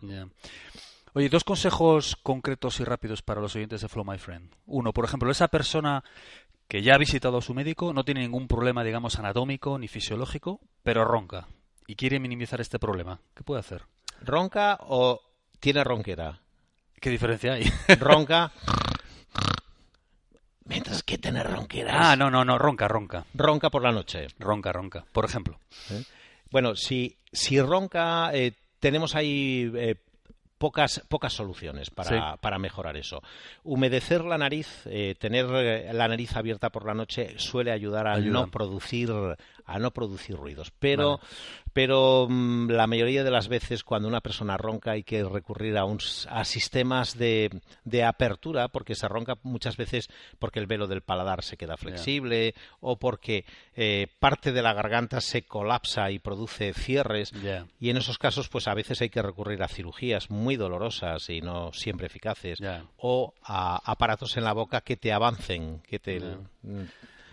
Oye, 1.14 1.30
dos 1.30 1.44
consejos 1.44 2.18
concretos 2.22 2.80
y 2.80 2.84
rápidos 2.84 3.22
para 3.22 3.42
los 3.42 3.56
oyentes 3.56 3.82
de 3.82 3.90
Flow 3.90 4.06
My 4.06 4.18
Friend. 4.18 4.54
Uno, 4.66 4.94
por 4.94 5.06
ejemplo, 5.06 5.32
esa 5.32 5.48
persona 5.48 6.04
que 6.68 6.82
ya 6.84 6.96
ha 6.96 7.00
visitado 7.00 7.38
a 7.38 7.42
su 7.42 7.54
médico, 7.54 7.94
no 7.94 8.04
tiene 8.06 8.22
ningún 8.22 8.48
problema, 8.48 8.84
digamos, 8.84 9.18
anatómico 9.18 9.80
ni 9.80 9.88
fisiológico, 9.88 10.60
pero 10.84 11.04
ronca 11.04 11.48
y 11.90 11.96
quiere 11.96 12.20
minimizar 12.20 12.62
este 12.62 12.78
problema. 12.78 13.20
¿Qué 13.34 13.44
puede 13.44 13.62
hacer? 13.62 13.82
¿Ronca 14.22 14.78
o 14.82 15.20
tiene 15.60 15.84
ronquera? 15.84 16.40
¿Qué 17.02 17.10
diferencia 17.10 17.54
hay? 17.54 17.64
Ronca. 18.00 18.52
Mientras 20.66 21.02
que 21.02 21.18
tener 21.18 21.50
ronquera. 21.50 22.12
Ah, 22.12 22.16
no, 22.16 22.30
no, 22.30 22.46
no, 22.46 22.60
ronca, 22.60 22.88
ronca. 22.88 23.26
Ronca 23.34 23.72
por 23.72 23.82
la 23.82 23.92
noche. 23.92 24.28
Ronca, 24.38 24.72
ronca, 24.72 25.04
por 25.12 25.26
ejemplo. 25.26 25.60
¿Eh? 25.90 26.04
Bueno, 26.52 26.76
si, 26.76 27.18
si 27.32 27.60
ronca, 27.60 28.30
eh, 28.36 28.54
tenemos 28.80 29.16
ahí 29.16 29.72
eh, 29.74 29.96
pocas, 30.60 31.02
pocas 31.08 31.34
soluciones 31.34 31.90
para, 31.90 32.38
para 32.38 32.60
mejorar 32.60 32.98
eso. 32.98 33.24
Humedecer 33.64 34.24
la 34.24 34.38
nariz, 34.38 34.84
eh, 34.86 35.16
tener 35.18 35.48
eh, 35.52 35.92
la 35.94 36.08
nariz 36.08 36.36
abierta 36.36 36.70
por 36.70 36.86
la 36.86 36.94
noche 36.94 37.34
suele 37.38 37.72
ayudar 37.72 38.08
a 38.08 38.20
no 38.20 38.52
producir 38.52 39.10
a 39.66 39.78
no 39.78 39.92
producir 39.92 40.36
ruidos. 40.36 40.72
Pero, 40.80 41.20
pero 41.74 42.28
mm, 42.30 42.70
la 42.70 42.88
mayoría 42.88 43.24
de 43.24 43.32
las 43.32 43.48
veces 43.48 43.84
cuando 43.84 44.08
una 44.08 44.22
persona 44.22 44.58
ronca 44.58 44.92
hay 44.92 45.04
que 45.04 45.24
recurrir 45.24 45.78
a, 45.78 45.86
un, 45.86 46.00
a 46.30 46.46
sistemas 46.46 47.18
de, 47.18 47.62
de, 47.84 48.04
apertura 48.04 48.68
porque 48.70 48.96
se 48.96 49.08
ronca 49.08 49.38
muchas 49.44 49.78
veces 49.78 50.10
porque 50.40 50.60
el 50.60 50.68
velo 50.68 50.88
del 50.88 51.02
paladar 51.02 51.44
se 51.44 51.58
queda 51.58 51.78
flexible 51.78 52.56
o 52.80 52.98
porque 52.98 53.46
eh, 53.76 54.08
parte 54.20 54.52
de 54.52 54.62
la 54.62 54.74
garganta 54.74 55.22
se 55.22 55.44
colapsa 55.44 56.12
y 56.12 56.20
produce 56.20 56.74
cierres. 56.74 57.32
Y 57.80 57.90
en 57.90 57.98
esos 57.98 58.18
casos 58.18 58.50
pues 58.50 58.68
a 58.68 58.74
veces 58.74 59.02
hay 59.02 59.10
que 59.10 59.22
recurrir 59.22 59.62
a 59.64 59.68
cirugías 59.68 60.30
muy 60.30 60.56
dolorosas 60.56 61.30
y 61.30 61.42
no 61.42 61.72
siempre 61.74 62.08
eficaces 62.08 62.60
o 62.98 63.34
a 63.44 63.80
aparatos 63.90 64.38
en 64.38 64.44
la 64.44 64.54
boca 64.54 64.82
que 64.82 64.98
te 64.98 65.12
avancen, 65.12 65.82
que 65.88 66.00
te... 66.00 66.22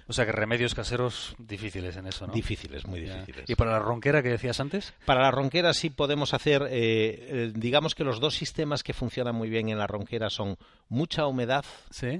O 0.09 0.13
sea 0.13 0.25
que 0.25 0.33
remedios 0.33 0.75
caseros 0.75 1.35
difíciles 1.39 1.97
en 1.97 2.07
eso, 2.07 2.27
¿no? 2.27 2.33
Difíciles, 2.33 2.87
muy 2.87 3.01
difíciles. 3.01 3.49
¿Y 3.49 3.57
para 3.57 3.73
la 3.73 3.81
ronquera 3.81 4.23
que 4.23 4.29
decías 4.29 4.61
antes? 4.61 4.95
Para 5.05 5.23
la 5.23 5.33
ronquera 5.33 5.75
sí 5.75 5.91
podemos 5.91 6.33
hacer, 6.33 6.63
eh, 6.63 6.69
eh, 6.71 7.53
digamos 7.55 7.95
que 7.97 8.05
los 8.05 8.21
dos 8.21 8.37
sistemas 8.37 8.85
que 8.85 8.93
funcionan 8.93 9.35
muy 9.35 9.49
bien 9.49 9.69
en 9.69 9.79
la 9.79 9.89
ronquera 9.89 10.31
son 10.31 10.57
mucha 10.89 11.27
humedad, 11.27 11.65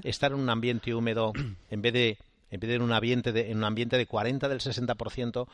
estar 0.03 0.33
en 0.33 0.39
un 0.39 0.49
ambiente 0.49 0.93
húmedo 0.93 1.31
en 1.69 1.81
vez 1.81 1.93
de 1.93 2.17
en 2.49 2.61
vez 2.61 2.69
de 2.69 2.75
en 2.75 2.81
un 2.81 2.93
ambiente 2.93 3.33
de, 3.33 3.51
en 3.51 3.57
un 3.57 3.65
ambiente 3.65 3.97
de 3.97 4.05
40 4.05 4.47
del 4.47 4.59
60%, 4.59 5.47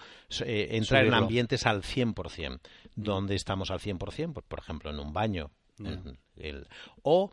eh, 0.46 0.68
entrar 0.72 1.06
en 1.06 1.14
ambientes 1.16 1.66
al 1.66 1.82
100%. 1.82 2.60
donde 2.96 3.36
estamos 3.36 3.72
al 3.72 3.80
100%? 3.80 4.34
Pues, 4.34 4.46
por 4.48 4.60
ejemplo, 4.60 4.92
en 4.92 5.00
un 5.00 5.12
baño. 5.12 5.50
o 7.02 7.32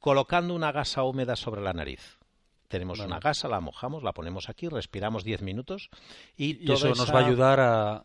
colocando 0.00 0.54
una 0.54 0.72
gasa 0.72 1.04
húmeda 1.04 1.36
sobre 1.36 1.62
la 1.62 1.72
nariz. 1.72 2.18
Tenemos 2.68 3.00
una 3.00 3.18
gasa, 3.18 3.48
la 3.48 3.60
mojamos, 3.60 4.02
la 4.02 4.12
ponemos 4.12 4.48
aquí, 4.48 4.68
respiramos 4.68 5.24
10 5.24 5.42
minutos 5.42 5.90
y, 6.36 6.72
eso 6.72 6.88
nos 6.88 7.12
va 7.14 7.20
a 7.20 7.26
ayudar 7.26 7.60
a, 7.60 8.02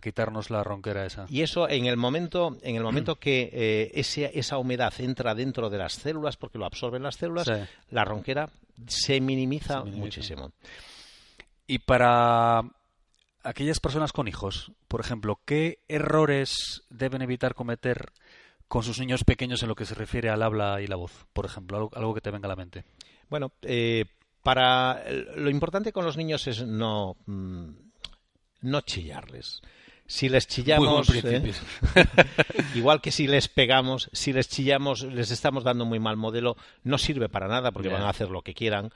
quitarnos 0.00 0.50
la 0.50 0.62
ronquera 0.62 1.04
esa. 1.04 1.26
Y 1.28 1.42
eso 1.42 1.68
en 1.68 1.86
el 1.86 1.96
momento, 1.96 2.56
en 2.62 2.76
el 2.76 2.82
momento 2.82 3.16
que 3.16 3.50
eh, 3.52 3.90
esa 3.94 4.58
humedad 4.58 4.92
entra 4.98 5.34
dentro 5.34 5.68
de 5.70 5.78
las 5.78 5.94
células, 5.94 6.36
porque 6.36 6.58
lo 6.58 6.64
absorben 6.64 7.02
las 7.02 7.16
células, 7.16 7.50
la 7.90 8.04
ronquera 8.04 8.48
se 8.86 9.20
minimiza, 9.20 9.84
muchísimo. 9.84 10.52
Y 11.66 11.78
para 11.78 12.62
aquellas 13.42 13.80
personas 13.80 14.12
con 14.12 14.28
hijos, 14.28 14.72
por 14.88 15.00
ejemplo, 15.00 15.40
¿qué 15.44 15.78
errores 15.88 16.82
deben 16.90 17.22
evitar 17.22 17.54
cometer 17.54 18.12
con 18.68 18.82
sus 18.82 18.98
niños 18.98 19.24
pequeños 19.24 19.62
en 19.62 19.68
lo 19.68 19.74
que 19.74 19.86
se 19.86 19.94
refiere 19.94 20.30
al 20.30 20.42
habla 20.42 20.80
y 20.80 20.86
la 20.86 20.96
voz? 20.96 21.26
Por 21.32 21.46
ejemplo, 21.46 21.90
algo 21.94 22.14
que 22.14 22.20
te 22.20 22.30
venga 22.30 22.46
a 22.46 22.50
la 22.50 22.56
mente. 22.56 22.84
Bueno, 23.30 23.52
eh, 23.62 24.04
para 24.42 25.04
lo 25.36 25.48
importante 25.50 25.92
con 25.92 26.04
los 26.04 26.16
niños 26.16 26.46
es 26.48 26.66
no, 26.66 27.16
mm, 27.26 27.70
no 28.62 28.80
chillarles. 28.82 29.62
Si 30.10 30.28
les 30.28 30.48
chillamos, 30.48 31.08
¿eh? 31.14 31.52
igual 32.74 33.00
que 33.00 33.12
si 33.12 33.28
les 33.28 33.46
pegamos, 33.46 34.10
si 34.12 34.32
les 34.32 34.48
chillamos, 34.48 35.04
les 35.04 35.30
estamos 35.30 35.62
dando 35.62 35.84
muy 35.84 36.00
mal 36.00 36.16
modelo, 36.16 36.56
no 36.82 36.98
sirve 36.98 37.28
para 37.28 37.46
nada 37.46 37.70
porque 37.70 37.88
van 37.88 38.02
a 38.02 38.08
hacer 38.08 38.28
lo 38.28 38.42
que 38.42 38.52
quieran. 38.52 38.90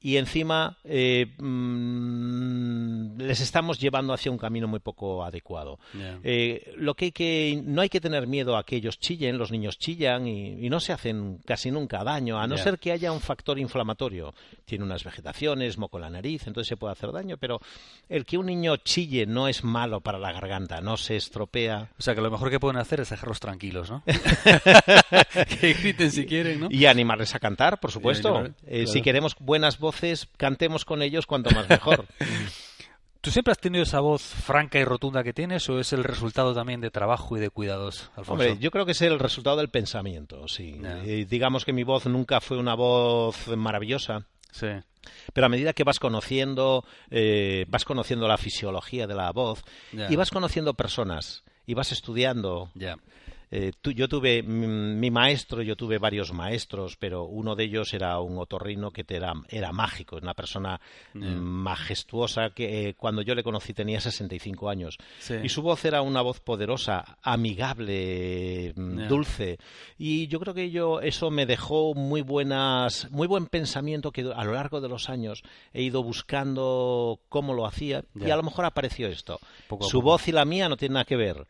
Y 0.00 0.16
encima 0.16 0.76
eh, 0.82 1.36
mm, 1.38 3.18
les 3.18 3.40
estamos 3.40 3.78
llevando 3.78 4.12
hacia 4.12 4.32
un 4.32 4.38
camino 4.38 4.66
muy 4.66 4.80
poco 4.80 5.22
adecuado. 5.22 5.78
Eh, 6.24 6.74
lo 6.76 6.94
que, 6.94 7.06
hay 7.06 7.12
que 7.12 7.62
no 7.64 7.80
hay 7.80 7.88
que 7.88 8.00
tener 8.00 8.26
miedo 8.26 8.56
a 8.56 8.66
que 8.66 8.74
ellos 8.74 8.98
chillen, 8.98 9.38
los 9.38 9.52
niños 9.52 9.78
chillan 9.78 10.26
y, 10.26 10.68
no 10.68 10.80
se 10.80 10.92
hacen 10.92 11.38
casi 11.46 11.70
nunca 11.70 12.02
daño, 12.02 12.40
a 12.40 12.48
no 12.48 12.58
ser 12.58 12.80
que 12.80 12.90
haya 12.90 13.12
un 13.12 13.20
factor 13.20 13.56
inflamatorio. 13.60 14.34
Tiene 14.64 14.84
unas 14.84 15.04
vegetaciones, 15.04 15.78
moco 15.78 15.98
en 15.98 16.02
la 16.02 16.10
nariz, 16.10 16.48
entonces 16.48 16.66
se 16.66 16.76
puede 16.76 16.90
hacer 16.90 17.12
daño, 17.12 17.36
pero 17.36 17.60
el 18.08 18.24
que 18.24 18.36
un 18.36 18.46
niño 18.46 18.78
chille 18.78 19.26
no 19.26 19.46
es 19.46 19.62
malo 19.62 20.00
para 20.00 20.18
la 20.18 20.32
garganta 20.32 20.55
no 20.58 20.96
se 20.96 21.16
estropea. 21.16 21.88
O 21.98 22.02
sea, 22.02 22.14
que 22.14 22.20
lo 22.20 22.30
mejor 22.30 22.50
que 22.50 22.60
pueden 22.60 22.78
hacer 22.78 23.00
es 23.00 23.10
dejarlos 23.10 23.40
tranquilos, 23.40 23.90
¿no? 23.90 24.02
que 25.60 25.74
griten 25.74 26.10
si 26.10 26.26
quieren, 26.26 26.60
¿no? 26.60 26.68
Y 26.70 26.86
animarles 26.86 27.34
a 27.34 27.38
cantar, 27.38 27.80
por 27.80 27.90
supuesto. 27.90 28.48
Eh, 28.66 28.86
si 28.86 29.02
queremos 29.02 29.36
buenas 29.38 29.78
voces, 29.78 30.28
cantemos 30.36 30.84
con 30.84 31.02
ellos 31.02 31.26
cuanto 31.26 31.50
más 31.50 31.68
mejor. 31.68 32.06
¿Tú 33.20 33.32
siempre 33.32 33.50
has 33.50 33.58
tenido 33.58 33.82
esa 33.82 33.98
voz 33.98 34.22
franca 34.22 34.78
y 34.78 34.84
rotunda 34.84 35.24
que 35.24 35.32
tienes 35.32 35.68
o 35.68 35.80
es 35.80 35.92
el 35.92 36.04
resultado 36.04 36.54
también 36.54 36.80
de 36.80 36.92
trabajo 36.92 37.36
y 37.36 37.40
de 37.40 37.50
cuidados, 37.50 38.10
Alfonso? 38.14 38.32
Hombre, 38.32 38.58
yo 38.60 38.70
creo 38.70 38.86
que 38.86 38.92
es 38.92 39.02
el 39.02 39.18
resultado 39.18 39.56
del 39.56 39.68
pensamiento, 39.68 40.46
sí. 40.46 40.80
Eh, 40.84 41.26
digamos 41.28 41.64
que 41.64 41.72
mi 41.72 41.82
voz 41.82 42.06
nunca 42.06 42.40
fue 42.40 42.56
una 42.56 42.74
voz 42.74 43.48
maravillosa. 43.48 44.26
Sí. 44.52 44.68
Pero 45.32 45.46
a 45.46 45.48
medida 45.48 45.72
que 45.72 45.84
vas 45.84 45.98
conociendo, 45.98 46.84
eh, 47.10 47.66
vas 47.68 47.84
conociendo 47.84 48.28
la 48.28 48.38
fisiología 48.38 49.06
de 49.06 49.14
la 49.14 49.32
voz 49.32 49.62
y 49.92 50.16
vas 50.16 50.30
conociendo 50.30 50.74
personas 50.74 51.44
y 51.66 51.74
vas 51.74 51.92
estudiando. 51.92 52.70
Eh, 53.50 53.72
yo 53.82 54.08
tuve 54.08 54.42
mi, 54.42 55.10
maestro, 55.10 55.62
yo 55.62 55.76
tuve 55.76 55.98
varios 55.98 56.32
maestros, 56.32 56.96
pero 56.96 57.24
uno 57.24 57.54
de 57.54 57.64
ellos 57.64 57.94
era 57.94 58.18
un 58.20 58.38
otorrino 58.38 58.90
que 58.90 59.04
era, 59.08 59.34
era 59.48 59.72
mágico, 59.72 60.16
una 60.16 60.34
persona 60.34 60.80
majestuosa 61.14 62.50
que 62.50 62.88
eh, 62.88 62.94
cuando 62.94 63.22
yo 63.22 63.34
le 63.34 63.44
conocí 63.44 63.72
tenía 63.72 64.00
65 64.00 64.68
años. 64.68 64.98
Y 65.42 65.48
su 65.48 65.62
voz 65.62 65.84
era 65.84 66.02
una 66.02 66.22
voz 66.22 66.40
poderosa, 66.40 67.18
amigable, 67.22 68.72
mm, 68.74 69.08
dulce. 69.08 69.58
Y 69.96 70.26
yo 70.26 70.40
creo 70.40 70.54
que 70.54 70.70
yo, 70.70 71.00
eso 71.00 71.30
me 71.30 71.46
dejó 71.46 71.94
muy 71.94 72.22
buenas, 72.22 73.08
muy 73.10 73.28
buen 73.28 73.46
pensamiento 73.46 74.10
que 74.10 74.22
a 74.22 74.44
lo 74.44 74.52
largo 74.52 74.80
de 74.80 74.88
los 74.88 75.08
años 75.08 75.42
he 75.72 75.82
ido 75.82 76.02
buscando 76.02 77.20
cómo 77.28 77.54
lo 77.54 77.66
hacía 77.66 78.04
y 78.14 78.30
a 78.30 78.36
lo 78.36 78.42
mejor 78.42 78.64
apareció 78.64 79.06
esto. 79.08 79.38
su 79.80 80.02
voz 80.02 80.26
y 80.28 80.32
la 80.32 80.44
mía 80.44 80.68
no 80.68 80.76
tienen 80.76 80.94
nada 80.94 81.04
que 81.04 81.16
ver. 81.16 81.46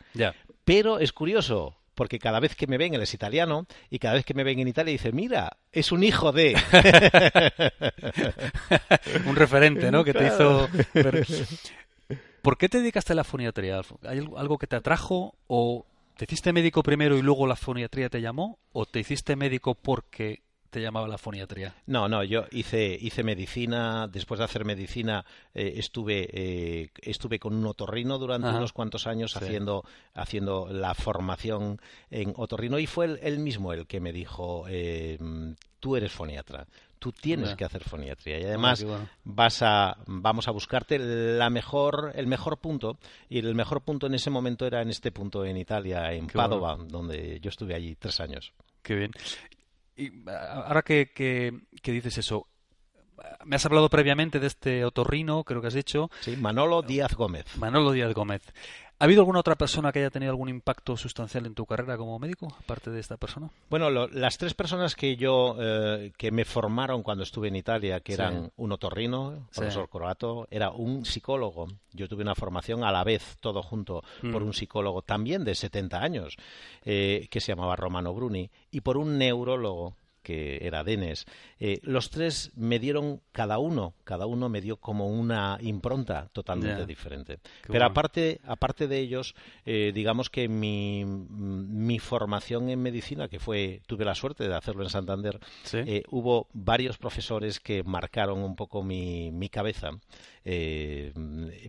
Pero 0.65 0.99
es 0.99 1.13
curioso, 1.13 1.77
porque 1.97 2.21
cada 2.21 2.39
vez 2.39 2.55
que 2.55 2.69
me 2.69 2.79
ven 2.79 2.95
él 2.95 3.03
es 3.03 3.15
italiano 3.15 3.67
y 3.91 3.99
cada 3.99 4.15
vez 4.15 4.25
que 4.25 4.35
me 4.35 4.45
ven 4.45 4.61
en 4.61 4.69
Italia 4.69 4.93
dice, 4.93 5.11
mira, 5.11 5.57
es 5.73 5.91
un 5.91 6.05
hijo 6.05 6.31
de... 6.31 6.55
un 9.27 9.35
referente, 9.35 9.91
¿no? 9.91 10.05
Que 10.05 10.15
te 10.15 10.29
hizo... 10.29 10.69
¿Por 12.43 12.59
qué 12.59 12.69
te 12.69 12.79
dedicaste 12.79 13.15
a 13.15 13.17
la 13.17 13.25
foniatría? 13.25 13.81
¿Hay 14.03 14.19
algo 14.37 14.59
que 14.59 14.69
te 14.69 14.77
atrajo 14.77 15.35
o 15.49 15.85
te 16.17 16.27
hiciste 16.27 16.53
médico 16.53 16.85
primero 16.85 17.17
y 17.17 17.23
luego 17.23 17.49
la 17.49 17.57
foniatría 17.57 18.09
te 18.09 18.21
llamó? 18.21 18.61
¿O 18.73 18.87
te 18.87 19.01
hiciste 19.01 19.35
médico 19.35 19.75
porque 19.75 20.43
te 20.77 20.83
llamaba 20.83 21.09
la 21.09 21.17
foniatría? 21.17 21.75
No, 21.87 22.07
no, 22.07 22.23
yo 22.23 22.45
hice, 22.51 22.99
hice 23.01 23.23
medicina, 23.23 24.09
después 24.09 24.37
de 24.37 24.45
hacer 24.45 24.67
medicina 24.67 25.25
eh, 25.55 25.73
estuve, 25.77 26.29
eh, 26.31 26.91
estuve 27.01 27.39
con 27.39 27.55
un 27.55 27.65
otorrino 27.67 28.19
durante 28.19 28.51
unos 28.51 28.75
cuantos 28.75 29.07
años 29.07 29.39
haciendo, 29.39 29.85
haciendo 30.13 30.69
la 30.71 30.93
formación 30.93 31.81
en 32.11 32.35
otorrino. 32.37 32.79
Y 32.79 32.87
fue 32.87 33.19
él, 33.23 33.39
mismo 33.39 33.73
el 33.73 33.87
que 33.87 34.01
me 34.01 34.13
dijo, 34.13 34.67
eh, 34.69 35.17
tú 35.81 35.97
eres 35.97 36.13
foniatra, 36.13 36.67
tú 36.99 37.11
tienes 37.11 37.55
que 37.55 37.65
hacer 37.65 37.83
foniatría 37.83 38.39
y 38.39 38.45
ah, 38.45 38.49
además 38.49 38.85
vas 39.25 39.63
a 39.63 39.97
vamos 40.07 40.47
a 40.47 40.51
buscarte 40.51 40.99
la 40.99 41.49
mejor 41.49 42.13
el 42.17 42.27
mejor 42.27 42.59
punto. 42.59 42.99
Y 43.31 43.39
el 43.39 43.55
mejor 43.55 43.81
punto 43.81 44.09
en 44.09 44.15
ese 44.15 44.29
momento 44.29 44.67
era 44.67 44.83
en 44.83 44.91
este 44.91 45.11
punto 45.11 45.43
en 45.43 45.57
Italia 45.57 46.13
en 46.13 46.27
Padova 46.27 46.77
donde 46.77 47.41
yo 47.41 47.49
estuve 47.49 47.75
allí 47.75 47.95
tres 47.95 48.21
años. 48.21 48.53
Qué 48.83 48.95
bien. 48.95 49.13
Y 49.97 50.13
ahora 50.29 50.83
que, 50.83 51.11
que, 51.15 51.93
dices 51.93 52.19
eso, 52.19 52.47
me 53.45 53.57
has 53.57 53.65
hablado 53.65 53.89
previamente 53.89 54.39
de 54.39 54.47
este 54.47 54.85
otorrino, 54.85 55.43
creo 55.45 55.61
que 55.61 55.69
has 55.69 55.75
dicho. 55.75 56.11
Sí, 56.21 56.37
Manolo 56.37 56.83
Díaz 56.83 57.15
Gómez. 57.15 57.57
Manolo 57.57 57.93
Díaz 57.93 58.13
Gómez. 58.13 58.43
¿Ha 58.99 59.05
habido 59.05 59.21
alguna 59.21 59.41
otra 59.41 59.57
persona 59.57 59.93
que 59.93 59.99
haya 59.99 60.11
tenido 60.11 60.31
algún 60.31 60.49
impacto 60.49 60.97
sustancial 60.97 61.45
en 61.45 61.55
tu 61.55 61.67
carrera 61.67 61.99
como 61.99 62.19
médico, 62.19 62.49
aparte 62.59 62.91
de 62.91 62.99
esta 62.99 63.19
persona? 63.19 63.51
Bueno, 63.69 63.91
las 63.91 64.39
tres 64.39 64.55
personas 64.55 64.95
que 64.97 65.17
yo 65.17 65.55
eh, 65.61 66.13
que 66.17 66.31
me 66.31 66.47
formaron 66.47 67.03
cuando 67.03 67.23
estuve 67.23 67.49
en 67.49 67.57
Italia, 67.57 68.01
que 68.01 68.15
eran 68.15 68.51
un 68.57 68.73
otorrino, 68.73 69.49
profesor 69.55 69.91
Croato, 69.91 70.49
era 70.51 70.71
un 70.71 71.05
psicólogo. 71.05 71.67
Yo 71.93 72.09
tuve 72.09 72.23
una 72.23 72.35
formación 72.35 72.85
a 72.85 72.93
la 72.93 73.05
vez, 73.05 73.37
todo 73.41 73.63
junto, 73.63 74.03
por 74.33 74.43
mm. 74.43 74.47
un 74.47 74.55
psicólogo 74.55 75.03
también 75.03 75.45
de 75.45 75.55
70 75.55 76.01
años, 76.01 76.37
eh, 76.85 77.29
que 77.31 77.41
se 77.41 77.53
llamaba 77.53 77.77
Romano 77.77 78.15
Bruni, 78.15 78.51
y 78.71 78.81
por 78.81 78.97
un 78.97 79.19
neurólogo 79.19 79.95
que 80.27 80.59
era 80.67 80.83
Denes, 80.83 81.25
eh, 81.61 81.79
los 81.85 82.11
tres 82.11 82.51
me 82.57 82.81
dieron 82.81 83.21
cada 83.31 83.59
uno, 83.59 83.95
cada 84.03 84.27
uno 84.27 84.49
me 84.49 84.61
dio 84.61 84.79
como 84.79 85.07
una 85.07 85.57
impronta 85.61 86.29
totalmente 86.33 86.85
diferente. 86.85 87.39
Pero 87.65 87.85
aparte, 87.85 88.41
aparte 88.45 88.89
de 88.89 88.99
ellos, 88.99 89.37
eh, 89.65 89.93
digamos 89.95 90.29
que 90.29 90.49
mi, 90.49 91.05
mi, 91.05 92.01
formación 92.01 92.71
en 92.71 92.83
medicina, 92.83 93.29
que 93.29 93.39
fue, 93.39 93.83
tuve 93.87 94.05
la 94.05 94.17
suerte 94.17 94.49
de 94.49 94.57
hacerlo 94.57 94.83
en 94.83 94.91
Santander, 94.91 95.39
eh, 95.73 96.03
hubo 96.11 96.49
varios 96.53 96.99
profesores 96.99 97.61
que 97.61 97.85
marcaron 97.85 98.41
un 98.41 98.57
poco 98.57 98.83
mi, 98.83 99.31
mi 99.31 99.49
cabeza. 99.49 99.91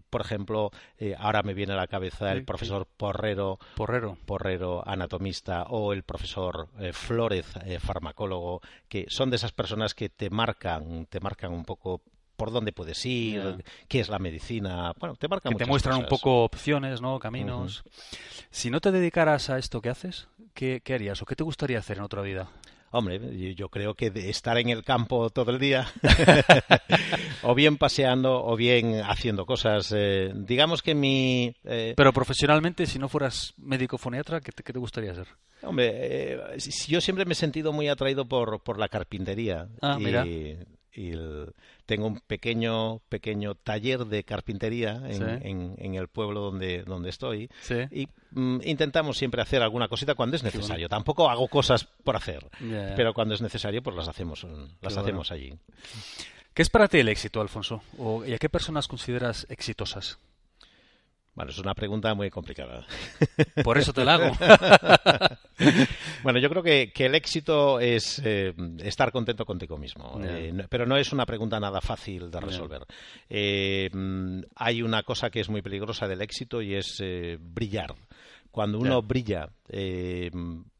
Por 0.09 0.21
ejemplo, 0.21 0.71
ahora 1.17 1.43
me 1.43 1.53
viene 1.53 1.73
a 1.73 1.77
la 1.77 1.87
cabeza 1.87 2.31
el 2.31 2.45
profesor 2.45 2.85
Porrero, 2.85 3.59
Porrero, 3.75 4.17
Porrero, 4.25 4.87
anatomista, 4.87 5.63
o 5.63 5.93
el 5.93 6.03
profesor 6.03 6.69
Flórez, 6.93 7.47
farmacólogo 7.79 8.61
que 8.87 9.05
son 9.09 9.29
de 9.29 9.37
esas 9.37 9.51
personas 9.51 9.93
que 9.93 10.09
te 10.09 10.29
marcan, 10.29 11.05
te 11.07 11.19
marcan 11.19 11.53
un 11.53 11.65
poco 11.65 12.01
por 12.37 12.51
dónde 12.51 12.71
puedes 12.71 13.03
ir, 13.05 13.65
qué 13.87 13.99
es 13.99 14.09
la 14.09 14.19
medicina, 14.19 14.93
bueno, 14.99 15.15
te 15.15 15.27
marcan 15.27 15.53
Que 15.53 15.57
te 15.57 15.65
muestran 15.65 15.97
un 15.97 16.05
poco 16.05 16.43
opciones, 16.43 17.01
¿no? 17.01 17.19
Caminos. 17.19 17.83
Si 18.51 18.69
no 18.69 18.79
te 18.79 18.91
dedicaras 18.91 19.49
a 19.49 19.57
esto 19.57 19.81
que 19.81 19.89
haces, 19.89 20.27
¿qué, 20.53 20.81
¿qué 20.83 20.93
harías 20.93 21.21
o 21.21 21.25
qué 21.25 21.35
te 21.35 21.43
gustaría 21.43 21.79
hacer 21.79 21.97
en 21.97 22.03
otra 22.03 22.21
vida? 22.21 22.47
Hombre, 22.91 23.55
yo 23.55 23.69
creo 23.69 23.95
que 23.95 24.11
de 24.11 24.29
estar 24.29 24.57
en 24.57 24.69
el 24.69 24.83
campo 24.83 25.29
todo 25.29 25.51
el 25.51 25.59
día, 25.59 25.87
o 27.43 27.53
bien 27.53 27.77
paseando, 27.77 28.43
o 28.45 28.55
bien 28.55 29.01
haciendo 29.01 29.45
cosas. 29.45 29.93
Eh, 29.95 30.31
digamos 30.33 30.81
que 30.81 30.95
mi. 30.95 31.53
Eh, 31.65 31.93
Pero 31.97 32.13
profesionalmente, 32.13 32.85
si 32.85 32.97
no 32.97 33.09
fueras 33.09 33.53
médico 33.57 33.97
foniatra, 33.97 34.39
¿qué 34.39 34.51
te, 34.51 34.79
gustaría 34.79 35.13
ser? 35.13 35.27
Hombre, 35.63 35.91
eh, 35.93 36.39
yo 36.87 37.01
siempre 37.01 37.25
me 37.25 37.33
he 37.33 37.35
sentido 37.35 37.73
muy 37.73 37.89
atraído 37.89 38.25
por, 38.25 38.61
por 38.61 38.79
la 38.79 38.87
carpintería. 38.87 39.67
Ah, 39.81 39.97
mira 39.99 40.25
y 40.97 41.13
tengo 41.85 42.07
un 42.07 42.19
pequeño 42.19 42.99
pequeño 43.07 43.53
taller 43.53 44.05
de 44.05 44.23
carpintería 44.23 44.99
en, 45.05 45.75
en, 45.77 45.95
el 45.95 46.07
pueblo 46.07 46.41
donde, 46.41 46.83
donde 46.83 47.09
estoy 47.09 47.49
y 47.91 48.07
mm, 48.31 48.61
intentamos 48.63 49.17
siempre 49.17 49.41
hacer 49.41 49.61
alguna 49.61 49.87
cosita 49.87 50.15
cuando 50.15 50.35
es 50.35 50.43
necesario. 50.43 50.89
Tampoco 50.89 51.29
hago 51.29 51.47
cosas 51.47 51.85
por 51.85 52.15
hacer, 52.15 52.47
pero 52.95 53.13
cuando 53.13 53.35
es 53.35 53.41
necesario 53.41 53.83
pues 53.83 53.95
las 53.95 54.07
hacemos 54.07 54.45
las 54.81 54.97
hacemos 54.97 55.31
allí. 55.31 55.53
¿Qué 56.55 56.63
es 56.63 56.69
para 56.71 56.87
ti 56.87 56.97
el 56.97 57.09
éxito, 57.09 57.39
Alfonso? 57.39 57.83
¿O, 57.99 58.25
¿Y 58.25 58.33
a 58.33 58.39
qué 58.39 58.49
personas 58.49 58.87
consideras 58.87 59.45
exitosas? 59.47 60.17
Bueno, 61.37 61.51
es 61.51 61.59
una 61.59 61.75
pregunta 61.75 62.15
muy 62.15 62.31
complicada. 62.31 62.83
Por 63.63 63.77
eso 63.77 63.93
te 63.93 64.03
la 64.03 64.15
hago. 64.15 64.31
bueno, 66.23 66.39
yo 66.39 66.49
creo 66.49 66.63
que, 66.63 66.91
el 67.05 67.13
éxito 67.13 67.79
es 67.79 68.19
eh, 68.25 68.55
estar 68.79 69.11
contento 69.11 69.45
contigo 69.45 69.77
mismo. 69.77 70.19
Eh, 70.23 70.65
pero 70.67 70.87
no 70.87 70.97
es 70.97 71.13
una 71.13 71.27
pregunta 71.27 71.59
nada 71.59 71.79
fácil 71.79 72.31
de 72.31 72.39
resolver. 72.39 72.81
Eh, 73.29 73.87
hay 74.55 74.81
una 74.81 75.03
cosa 75.03 75.29
que 75.29 75.41
es 75.41 75.47
muy 75.47 75.61
peligrosa 75.61 76.07
del 76.07 76.23
éxito 76.23 76.59
y 76.59 76.73
es 76.73 77.03
brillar. 77.39 77.93
Cuando 78.49 78.79
uno 78.79 79.03
brilla, 79.03 79.47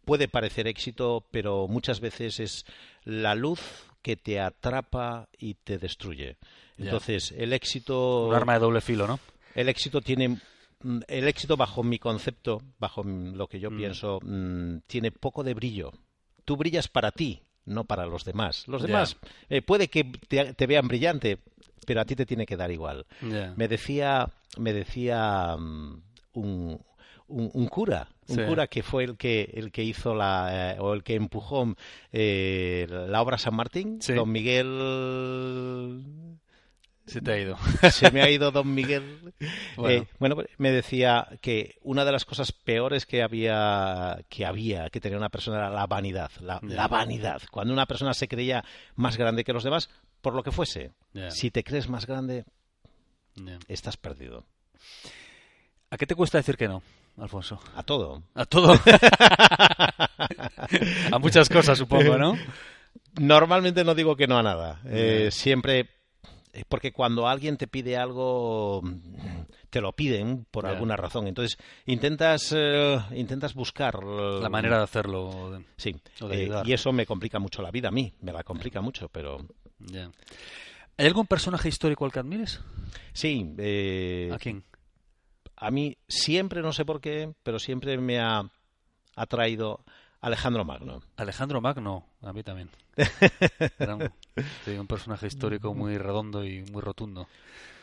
puede 0.05 0.27
parecer 0.27 0.67
éxito, 0.67 1.23
pero 1.29 1.67
muchas 1.67 1.99
veces 1.99 2.39
es 2.39 2.65
la 3.03 3.35
luz 3.35 3.61
que 4.01 4.15
te 4.15 4.39
atrapa 4.39 5.29
y 5.37 5.53
te 5.53 5.77
destruye. 5.77 6.37
Entonces, 6.79 7.31
el 7.37 7.53
éxito... 7.53 8.25
Un 8.29 8.33
arma 8.33 8.53
de 8.53 8.59
doble 8.59 8.81
filo, 8.81 9.05
¿no? 9.05 9.19
El 9.57 9.69
éxito 9.69 10.01
tiene 10.01 10.29
mm, 10.29 10.99
el 11.07 11.27
éxito 11.27 11.57
bajo 11.57 11.83
mi 11.83 11.99
concepto, 11.99 12.61
bajo 12.79 13.03
lo 13.03 13.47
que 13.47 13.59
yo 13.59 13.71
mm. 13.71 13.77
pienso, 13.77 14.19
mm, 14.23 14.77
tiene 14.85 15.11
poco 15.11 15.43
de 15.43 15.55
brillo. 15.55 15.91
Tú 16.45 16.55
brillas 16.55 16.87
para 16.87 17.11
ti, 17.11 17.41
no 17.65 17.83
para 17.83 18.05
los 18.05 18.23
demás. 18.23 18.67
Los 18.67 18.83
demás 18.83 19.17
eh, 19.49 19.61
puede 19.61 19.89
que 19.89 20.03
te, 20.05 20.67
vean 20.67 20.87
brillante, 20.87 21.39
pero 21.85 21.99
a 21.99 22.05
ti 22.05 22.15
te 22.15 22.25
tiene 22.25 22.45
que 22.45 22.55
dar 22.55 22.71
igual. 22.71 23.05
Me 23.55 23.67
decía, 23.67 24.29
me 24.57 24.71
decía 24.71 25.55
un, 25.57 26.03
un, 27.27 27.67
cura, 27.67 28.07
un 28.27 28.45
cura 28.45 28.67
que 28.67 28.83
fue 28.83 29.03
el 29.03 29.17
que 29.17 29.51
el 29.55 29.71
que 29.71 29.83
hizo 29.83 30.13
la 30.13 30.75
eh, 30.75 30.79
o 30.79 30.93
el 30.93 31.03
que 31.03 31.15
empujó 31.15 31.75
eh, 32.13 32.87
la 32.89 33.21
obra 33.21 33.37
San 33.37 33.55
Martín, 33.55 33.99
Don 33.99 34.31
Miguel 34.31 36.03
se 37.07 37.21
te 37.21 37.31
ha 37.31 37.39
ido. 37.39 37.57
Se 37.91 38.11
me 38.11 38.21
ha 38.21 38.29
ido 38.29 38.51
Don 38.51 38.73
Miguel. 38.73 39.33
Bueno. 40.19 40.41
Eh, 40.41 40.47
me 40.57 40.71
decía 40.71 41.27
que 41.41 41.77
una 41.83 42.03
de 42.03 42.11
las 42.11 42.25
cosas 42.25 42.51
peores 42.51 43.05
que 43.05 43.21
había 43.21 44.19
que 44.29 44.45
había 44.45 44.89
que 44.89 44.99
tenía 44.99 45.17
una 45.17 45.29
persona 45.29 45.57
era 45.57 45.69
la 45.69 45.85
vanidad. 45.85 46.31
La, 46.41 46.87
vanidad. 46.87 47.41
Cuando 47.51 47.73
una 47.73 47.85
persona 47.85 48.15
se 48.15 48.27
creía 48.27 48.65
más 48.95 49.17
grande 49.17 49.43
que 49.43 49.53
los 49.53 49.63
demás, 49.63 49.89
por 50.21 50.33
lo 50.33 50.43
que 50.43 50.51
fuese. 50.51 50.91
Si 51.29 51.51
te 51.51 51.63
crees 51.63 51.87
más 51.89 52.07
grande, 52.07 52.45
estás 53.67 53.97
perdido. 53.97 54.45
¿A 55.91 55.97
qué 55.97 56.07
te 56.07 56.15
cuesta 56.15 56.39
decir 56.39 56.57
que 56.57 56.67
no, 56.67 56.81
Alfonso? 57.17 57.61
A 57.75 57.83
todo. 57.83 58.23
A 58.33 58.45
todo. 58.45 58.73
a 61.11 61.19
muchas 61.19 61.47
cosas, 61.49 61.77
supongo, 61.77 62.17
¿no? 62.17 62.35
Normalmente 63.19 63.83
no 63.83 63.93
digo 63.93 64.15
que 64.15 64.27
no 64.27 64.37
a 64.37 64.43
nada. 64.43 64.81
Eh, 64.85 65.29
siempre 65.31 65.96
porque 66.69 66.91
cuando 66.91 67.27
alguien 67.27 67.57
te 67.57 67.67
pide 67.67 67.97
algo 67.97 68.81
te 69.69 69.81
lo 69.81 69.93
piden 69.93 70.45
por 70.49 70.65
alguna 70.65 70.95
razón 70.95 71.27
entonces 71.27 71.57
intentas 71.85 72.53
eh, 72.55 72.99
intentas 73.11 73.53
buscar 73.53 74.03
la 74.03 74.49
manera 74.49 74.77
de 74.77 74.83
hacerlo 74.83 75.61
sí 75.77 75.95
eh, 76.31 76.49
y 76.65 76.73
eso 76.73 76.91
me 76.91 77.05
complica 77.05 77.39
mucho 77.39 77.61
la 77.61 77.71
vida 77.71 77.89
a 77.89 77.91
mí 77.91 78.13
me 78.21 78.31
la 78.31 78.43
complica 78.43 78.81
mucho 78.81 79.09
pero 79.09 79.45
¿Hay 80.97 81.05
algún 81.05 81.27
personaje 81.27 81.69
histórico 81.69 82.05
al 82.05 82.11
que 82.11 82.19
admires? 82.19 82.59
Sí. 83.13 83.53
Eh, 83.59 84.31
¿A 84.33 84.37
quién? 84.39 84.63
A 85.55 85.69
mí 85.69 85.95
siempre, 86.07 86.61
no 86.61 86.73
sé 86.73 86.85
por 86.85 87.01
qué, 87.01 87.33
pero 87.43 87.59
siempre 87.59 87.97
me 87.97 88.19
ha 88.19 88.49
atraído 89.15 89.83
Alejandro 90.21 90.65
Magno. 90.65 91.01
Alejandro 91.15 91.61
Magno, 91.61 92.05
a 92.21 92.33
mí 92.33 92.43
también. 92.43 92.69
Era 93.79 93.95
un, 93.95 94.87
personaje 94.87 95.27
histórico 95.27 95.73
muy 95.73 95.97
redondo 95.97 96.43
y 96.45 96.63
muy 96.71 96.81
rotundo. 96.81 97.27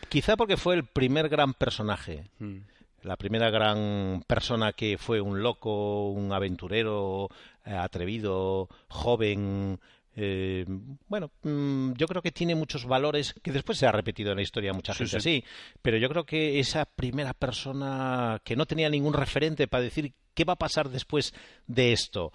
Quizá 0.09 0.37
porque 0.37 0.57
fue 0.57 0.75
el 0.75 0.85
primer 0.85 1.29
gran 1.29 1.55
personaje. 1.55 2.29
Mm. 2.39 2.59
La 3.03 3.17
primera 3.17 3.51
gran 3.51 4.25
persona 4.27 4.73
que 4.73 4.99
fue 4.99 5.21
un 5.21 5.43
loco, 5.43 6.11
un 6.11 6.33
aventurero, 6.33 7.29
eh, 7.65 7.75
atrevido, 7.75 8.69
joven, 8.89 9.79
eh, 10.17 10.65
bueno, 11.09 11.31
mm, 11.43 11.93
yo 11.95 12.07
creo 12.07 12.23
que 12.23 12.31
tiene 12.31 12.55
muchos 12.55 12.87
valores 12.87 13.35
que 13.43 13.53
después 13.53 13.79
se 13.79 13.87
ha 13.87 13.93
repetido 13.93 14.31
en 14.31 14.37
la 14.37 14.43
historia 14.43 14.73
mucha 14.73 14.95
gente 14.95 15.17
así, 15.17 15.45
pero 15.83 15.97
yo 15.99 16.09
creo 16.09 16.25
que 16.25 16.61
esa 16.61 16.85
primera 16.85 17.35
persona 17.35 18.41
que 18.45 18.55
no 18.55 18.65
tenía 18.65 18.89
ningún 18.89 19.13
referente 19.13 19.67
para 19.67 19.83
decir 19.83 20.15
qué 20.35 20.45
va 20.45 20.55
a 20.55 20.59
pasar 20.59 20.91
después 20.91 21.33
de 21.67 21.93
esto, 21.93 22.33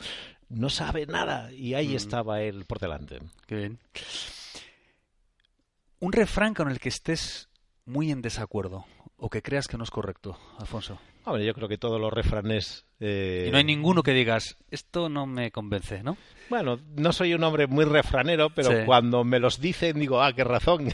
no 0.50 0.70
sabe 0.70 1.06
nada 1.06 1.52
y 1.52 1.74
ahí 1.76 1.90
mm. 1.90 1.96
estaba 1.96 2.42
él 2.42 2.66
por 2.66 2.80
delante. 2.80 3.20
Qué 3.46 3.56
bien. 3.56 3.80
Un 6.00 6.12
refrán 6.12 6.54
con 6.54 6.70
el 6.70 6.80
que 6.80 6.90
estés 6.90 7.50
muy 7.86 8.12
en 8.12 8.22
desacuerdo 8.22 8.86
o 9.18 9.30
que 9.30 9.42
creas 9.42 9.68
que 9.68 9.78
no 9.78 9.84
es 9.84 9.92
correcto, 9.92 10.38
Alfonso. 10.58 11.00
Hombre, 11.26 11.46
yo 11.46 11.54
creo 11.54 11.68
que 11.68 11.78
todos 11.78 12.00
los 12.00 12.12
refranes... 12.12 12.86
Eh, 13.00 13.46
y 13.48 13.52
no 13.52 13.58
hay 13.58 13.64
ninguno 13.66 14.02
que 14.02 14.14
digas, 14.14 14.58
esto 14.72 15.10
no 15.10 15.26
me 15.26 15.52
convence, 15.52 16.02
¿no? 16.02 16.18
Bueno, 16.50 16.80
no 16.96 17.12
soy 17.12 17.34
un 17.34 17.44
hombre 17.44 17.68
muy 17.68 17.86
refranero, 17.86 18.50
pero 18.50 18.86
cuando 18.86 19.24
me 19.24 19.40
los 19.40 19.60
dicen 19.60 20.00
digo, 20.00 20.22
ah, 20.22 20.34
qué 20.34 20.44
razón. 20.46 20.90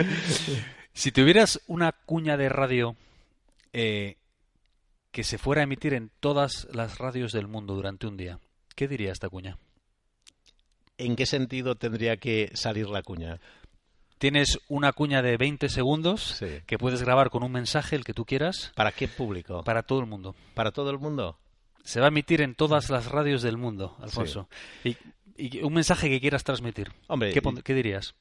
si 0.92 1.12
tuvieras 1.12 1.60
una 1.66 1.92
cuña 1.92 2.36
de 2.36 2.48
radio 2.48 2.96
eh, 3.72 4.16
que 5.10 5.24
se 5.24 5.38
fuera 5.38 5.62
a 5.62 5.64
emitir 5.64 5.94
en 5.94 6.10
todas 6.20 6.68
las 6.72 6.98
radios 6.98 7.32
del 7.32 7.48
mundo 7.48 7.74
durante 7.74 8.06
un 8.06 8.16
día, 8.16 8.38
¿qué 8.74 8.88
diría 8.88 9.12
esta 9.12 9.28
cuña? 9.28 9.58
¿En 10.98 11.16
qué 11.16 11.26
sentido 11.26 11.74
tendría 11.74 12.16
que 12.18 12.50
salir 12.54 12.88
la 12.88 13.02
cuña? 13.02 13.40
Tienes 14.18 14.60
una 14.68 14.92
cuña 14.92 15.22
de 15.22 15.38
20 15.38 15.70
segundos 15.70 16.38
que 16.66 16.78
puedes 16.78 17.02
grabar 17.02 17.30
con 17.30 17.42
un 17.42 17.52
mensaje, 17.52 17.96
el 17.96 18.04
que 18.04 18.12
tú 18.12 18.26
quieras. 18.26 18.70
¿Para 18.76 18.92
qué 18.92 19.08
público? 19.08 19.64
Para 19.64 19.82
todo 19.82 20.00
el 20.00 20.06
mundo. 20.06 20.34
¿Para 20.54 20.72
todo 20.72 20.90
el 20.90 20.98
mundo? 20.98 21.38
Se 21.82 22.00
va 22.00 22.06
a 22.06 22.08
emitir 22.08 22.42
en 22.42 22.54
todas 22.54 22.90
las 22.90 23.06
radios 23.06 23.40
del 23.40 23.56
mundo, 23.56 23.96
Alfonso. 24.00 24.48
Y, 24.84 24.96
un 25.62 25.72
mensaje 25.72 26.10
que 26.10 26.20
quieras 26.20 26.44
transmitir. 26.44 26.92
Hombre, 27.06 27.32
¿Qué, 27.32 27.40
¿qué 27.64 27.72
dirías? 27.72 28.14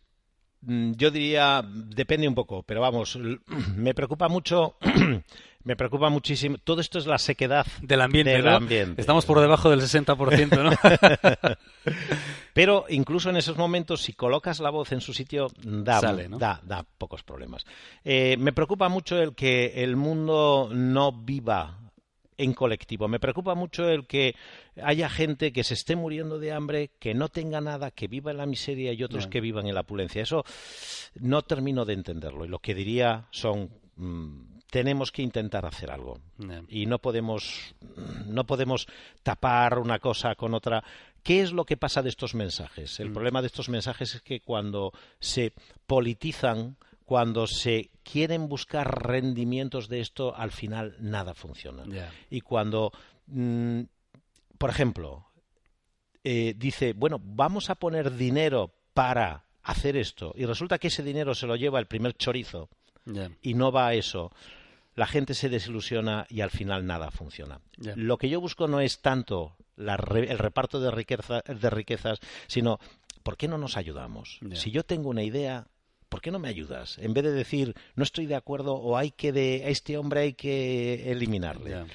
Mm, 0.62 0.93
yo 0.93 1.12
diría, 1.12 1.62
depende 1.65 2.28
un 2.28 2.36
poco, 2.36 2.63
pero 2.63 2.82
vamos, 2.82 3.17
me 3.75 3.93
preocupa 3.93 4.28
mucho 4.30 4.78
me 5.69 5.75
preocupa 5.75 6.10
muchísimo. 6.10 6.58
Todo 6.58 6.82
esto 6.82 6.97
es 6.97 7.05
la 7.05 7.19
sequedad 7.19 7.63
del 7.84 8.01
ambiente. 8.01 8.41
Estamos 8.97 9.23
por 9.23 9.39
debajo 9.39 9.69
del 9.69 9.82
60%, 9.82 10.63
¿no? 10.63 10.71
Pero 12.55 12.86
incluso 12.89 13.29
en 13.29 13.38
esos 13.38 13.55
momentos, 13.55 14.01
si 14.01 14.13
colocas 14.13 14.60
la 14.62 14.71
voz 14.71 14.91
en 14.93 14.99
su 14.99 15.13
sitio, 15.13 15.51
da, 15.62 16.60
da, 16.63 16.86
pocos 16.97 17.21
problemas. 17.21 17.67
Eh, 18.03 18.36
me 18.39 18.51
preocupa 18.51 18.89
mucho 18.89 19.21
el 19.21 19.36
que 19.36 19.84
el 19.84 19.95
mundo 19.95 20.71
no 20.73 21.12
viva 21.12 21.77
en 22.36 22.53
colectivo. 22.53 23.08
Me 23.08 23.19
preocupa 23.19 23.53
mucho 23.53 23.88
el 23.88 24.08
que 24.08 24.34
haya 24.82 25.08
gente 25.08 25.53
que 25.53 25.63
se 25.63 25.75
esté 25.75 25.95
muriendo 25.95 26.39
de 26.39 26.51
hambre, 26.51 26.89
que 26.97 27.13
no 27.13 27.29
tenga 27.29 27.62
nada, 27.62 27.91
que 27.91 28.08
viva 28.08 28.32
en 28.32 28.38
la 28.38 28.47
miseria 28.47 28.91
y 28.91 29.03
otros 29.03 29.27
que 29.27 29.39
vivan 29.39 29.67
en 29.67 29.75
la 29.75 29.82
opulencia. 29.82 30.23
Eso 30.23 30.43
no 31.19 31.43
termino 31.43 31.86
de 31.86 31.93
entenderlo. 31.93 32.43
Y 32.43 32.47
lo 32.47 32.58
que 32.58 32.73
diría 32.73 33.27
son 33.29 33.69
mm, 33.97 34.48
tenemos 34.69 35.12
que 35.12 35.21
intentar 35.21 35.65
hacer 35.65 35.91
algo. 35.91 36.19
Y 36.67 36.86
no 36.86 36.99
podemos 36.99 37.75
no 38.27 38.45
podemos 38.45 38.88
tapar 39.23 39.79
una 39.79 39.99
cosa 39.99 40.36
con 40.36 40.53
otra. 40.53 40.84
Qué 41.23 41.41
es 41.41 41.51
lo 41.51 41.65
que 41.65 41.77
pasa 41.77 42.01
de 42.01 42.10
estos 42.10 42.36
mensajes 42.36 42.99
el 42.99 43.10
mm. 43.10 43.13
problema 43.13 43.41
de 43.41 43.47
estos 43.47 43.69
mensajes 43.69 44.15
es 44.15 44.21
que 44.21 44.41
cuando 44.41 44.93
se 45.19 45.53
politizan 45.86 46.77
cuando 47.03 47.47
se 47.47 47.89
quieren 48.03 48.47
buscar 48.47 49.08
rendimientos 49.08 49.89
de 49.89 49.99
esto 49.99 50.36
al 50.36 50.51
final 50.51 50.95
nada 50.99 51.34
funciona. 51.34 51.84
Y 52.29 52.41
cuando 52.41 52.91
mm, 53.27 53.82
por 54.58 54.69
ejemplo 54.69 55.25
eh, 56.23 56.53
dice 56.55 56.93
bueno 56.93 57.19
vamos 57.21 57.69
a 57.69 57.75
poner 57.75 58.15
dinero 58.15 58.73
para 58.93 59.45
hacer 59.63 59.97
esto 59.97 60.34
y 60.36 60.45
resulta 60.45 60.77
que 60.77 60.88
ese 60.88 61.03
dinero 61.03 61.34
se 61.34 61.47
lo 61.47 61.55
lleva 61.55 61.79
el 61.79 61.88
primer 61.88 62.13
chorizo 62.13 62.69
y 63.41 63.53
no 63.55 63.71
va 63.71 63.88
a 63.88 63.93
eso 63.93 64.32
la 64.95 65.08
gente 65.08 65.34
se 65.34 65.49
desilusiona 65.49 66.25
y 66.30 66.41
al 66.41 66.49
final 66.49 66.86
nada 66.86 67.12
funciona. 67.12 67.62
Lo 67.78 68.17
que 68.17 68.30
yo 68.30 68.41
busco 68.41 68.67
no 68.67 68.80
es 68.80 69.02
tanto 69.02 69.56
el 69.78 70.38
reparto 70.38 70.80
de, 70.82 70.91
riquezas, 70.91 72.19
sino 72.47 72.80
¿por 73.23 73.38
qué 73.38 73.47
no 73.47 73.58
nos 73.58 73.78
ayudamos? 73.78 74.39
Si 74.54 74.71
yo 74.71 74.84
tengo 74.84 75.10
una 75.10 75.23
idea, 75.23 75.67
¿por 76.10 76.21
qué 76.21 76.32
no 76.32 76.39
me 76.39 76.49
ayudas? 76.49 76.97
En 76.97 77.13
vez 77.13 77.23
de 77.23 77.32
decir, 77.32 77.75
no 77.95 78.04
estoy 78.04 78.25
de 78.25 78.36
acuerdo 78.36 78.75
o 78.75 78.97
hay 78.97 79.12
que 79.12 79.32
de 79.32 79.63
a 79.65 79.69
este 79.69 79.97
hombre 79.97 80.21
hay 80.21 80.34
que 80.34 81.12
eliminarle. 81.12 81.86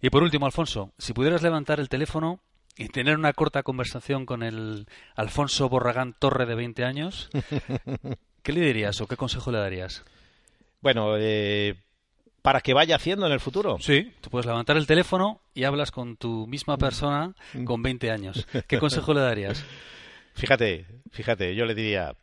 Y 0.00 0.10
por 0.10 0.22
último, 0.22 0.46
Alfonso, 0.46 0.92
si 0.98 1.12
pudieras 1.12 1.42
levantar 1.42 1.80
el 1.80 1.88
teléfono 1.88 2.40
y 2.76 2.88
tener 2.88 3.16
una 3.16 3.32
corta 3.34 3.62
conversación 3.62 4.24
con 4.24 4.42
el 4.42 4.86
Alfonso 5.14 5.68
Borragán 5.68 6.14
Torre 6.18 6.46
de 6.46 6.54
20 6.54 6.84
años, 6.84 7.28
¿qué 8.42 8.52
le 8.52 8.60
dirías 8.62 9.00
o 9.00 9.06
qué 9.06 9.16
consejo 9.16 9.50
le 9.50 9.58
darías? 9.58 10.04
Bueno, 10.80 11.16
eh, 11.18 11.74
para 12.42 12.60
que 12.60 12.74
vaya 12.74 12.96
haciendo 12.96 13.26
en 13.26 13.32
el 13.32 13.40
futuro. 13.40 13.78
Sí, 13.80 14.12
tú 14.20 14.30
puedes 14.30 14.46
levantar 14.46 14.76
el 14.76 14.86
teléfono 14.86 15.40
y 15.54 15.64
hablas 15.64 15.90
con 15.90 16.16
tu 16.16 16.46
misma 16.46 16.76
persona 16.76 17.34
con 17.64 17.82
20 17.82 18.10
años. 18.10 18.46
¿Qué 18.66 18.78
consejo 18.78 19.14
le 19.14 19.20
darías? 19.20 19.64
Fíjate, 20.34 20.86
fíjate, 21.10 21.54
yo 21.54 21.66
le 21.66 21.74
diría, 21.74 22.14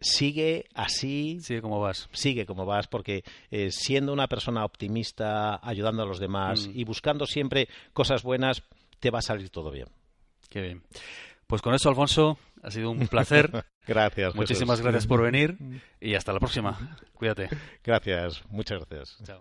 sigue 0.00 0.66
así. 0.74 1.40
Sigue 1.40 1.60
como 1.60 1.80
vas. 1.80 2.08
Sigue 2.12 2.46
como 2.46 2.64
vas, 2.64 2.86
porque 2.88 3.24
eh, 3.50 3.70
siendo 3.70 4.12
una 4.12 4.28
persona 4.28 4.64
optimista, 4.64 5.60
ayudando 5.62 6.02
a 6.02 6.06
los 6.06 6.18
demás 6.18 6.68
mm. 6.68 6.78
y 6.78 6.84
buscando 6.84 7.26
siempre 7.26 7.68
cosas 7.92 8.22
buenas, 8.22 8.62
te 9.00 9.10
va 9.10 9.18
a 9.18 9.22
salir 9.22 9.50
todo 9.50 9.70
bien. 9.70 9.88
Qué 10.48 10.62
bien. 10.62 10.82
Pues 11.48 11.62
con 11.62 11.74
eso, 11.74 11.88
Alfonso, 11.88 12.38
ha 12.62 12.70
sido 12.70 12.90
un 12.90 13.08
placer. 13.08 13.64
gracias. 13.86 14.34
Muchísimas 14.34 14.82
gracias 14.82 15.06
por 15.06 15.22
venir 15.22 15.56
y 15.98 16.14
hasta 16.14 16.34
la 16.34 16.40
próxima. 16.40 16.96
Cuídate. 17.14 17.48
Gracias, 17.82 18.44
muchas 18.50 18.84
gracias. 18.86 19.18
Chao. 19.24 19.40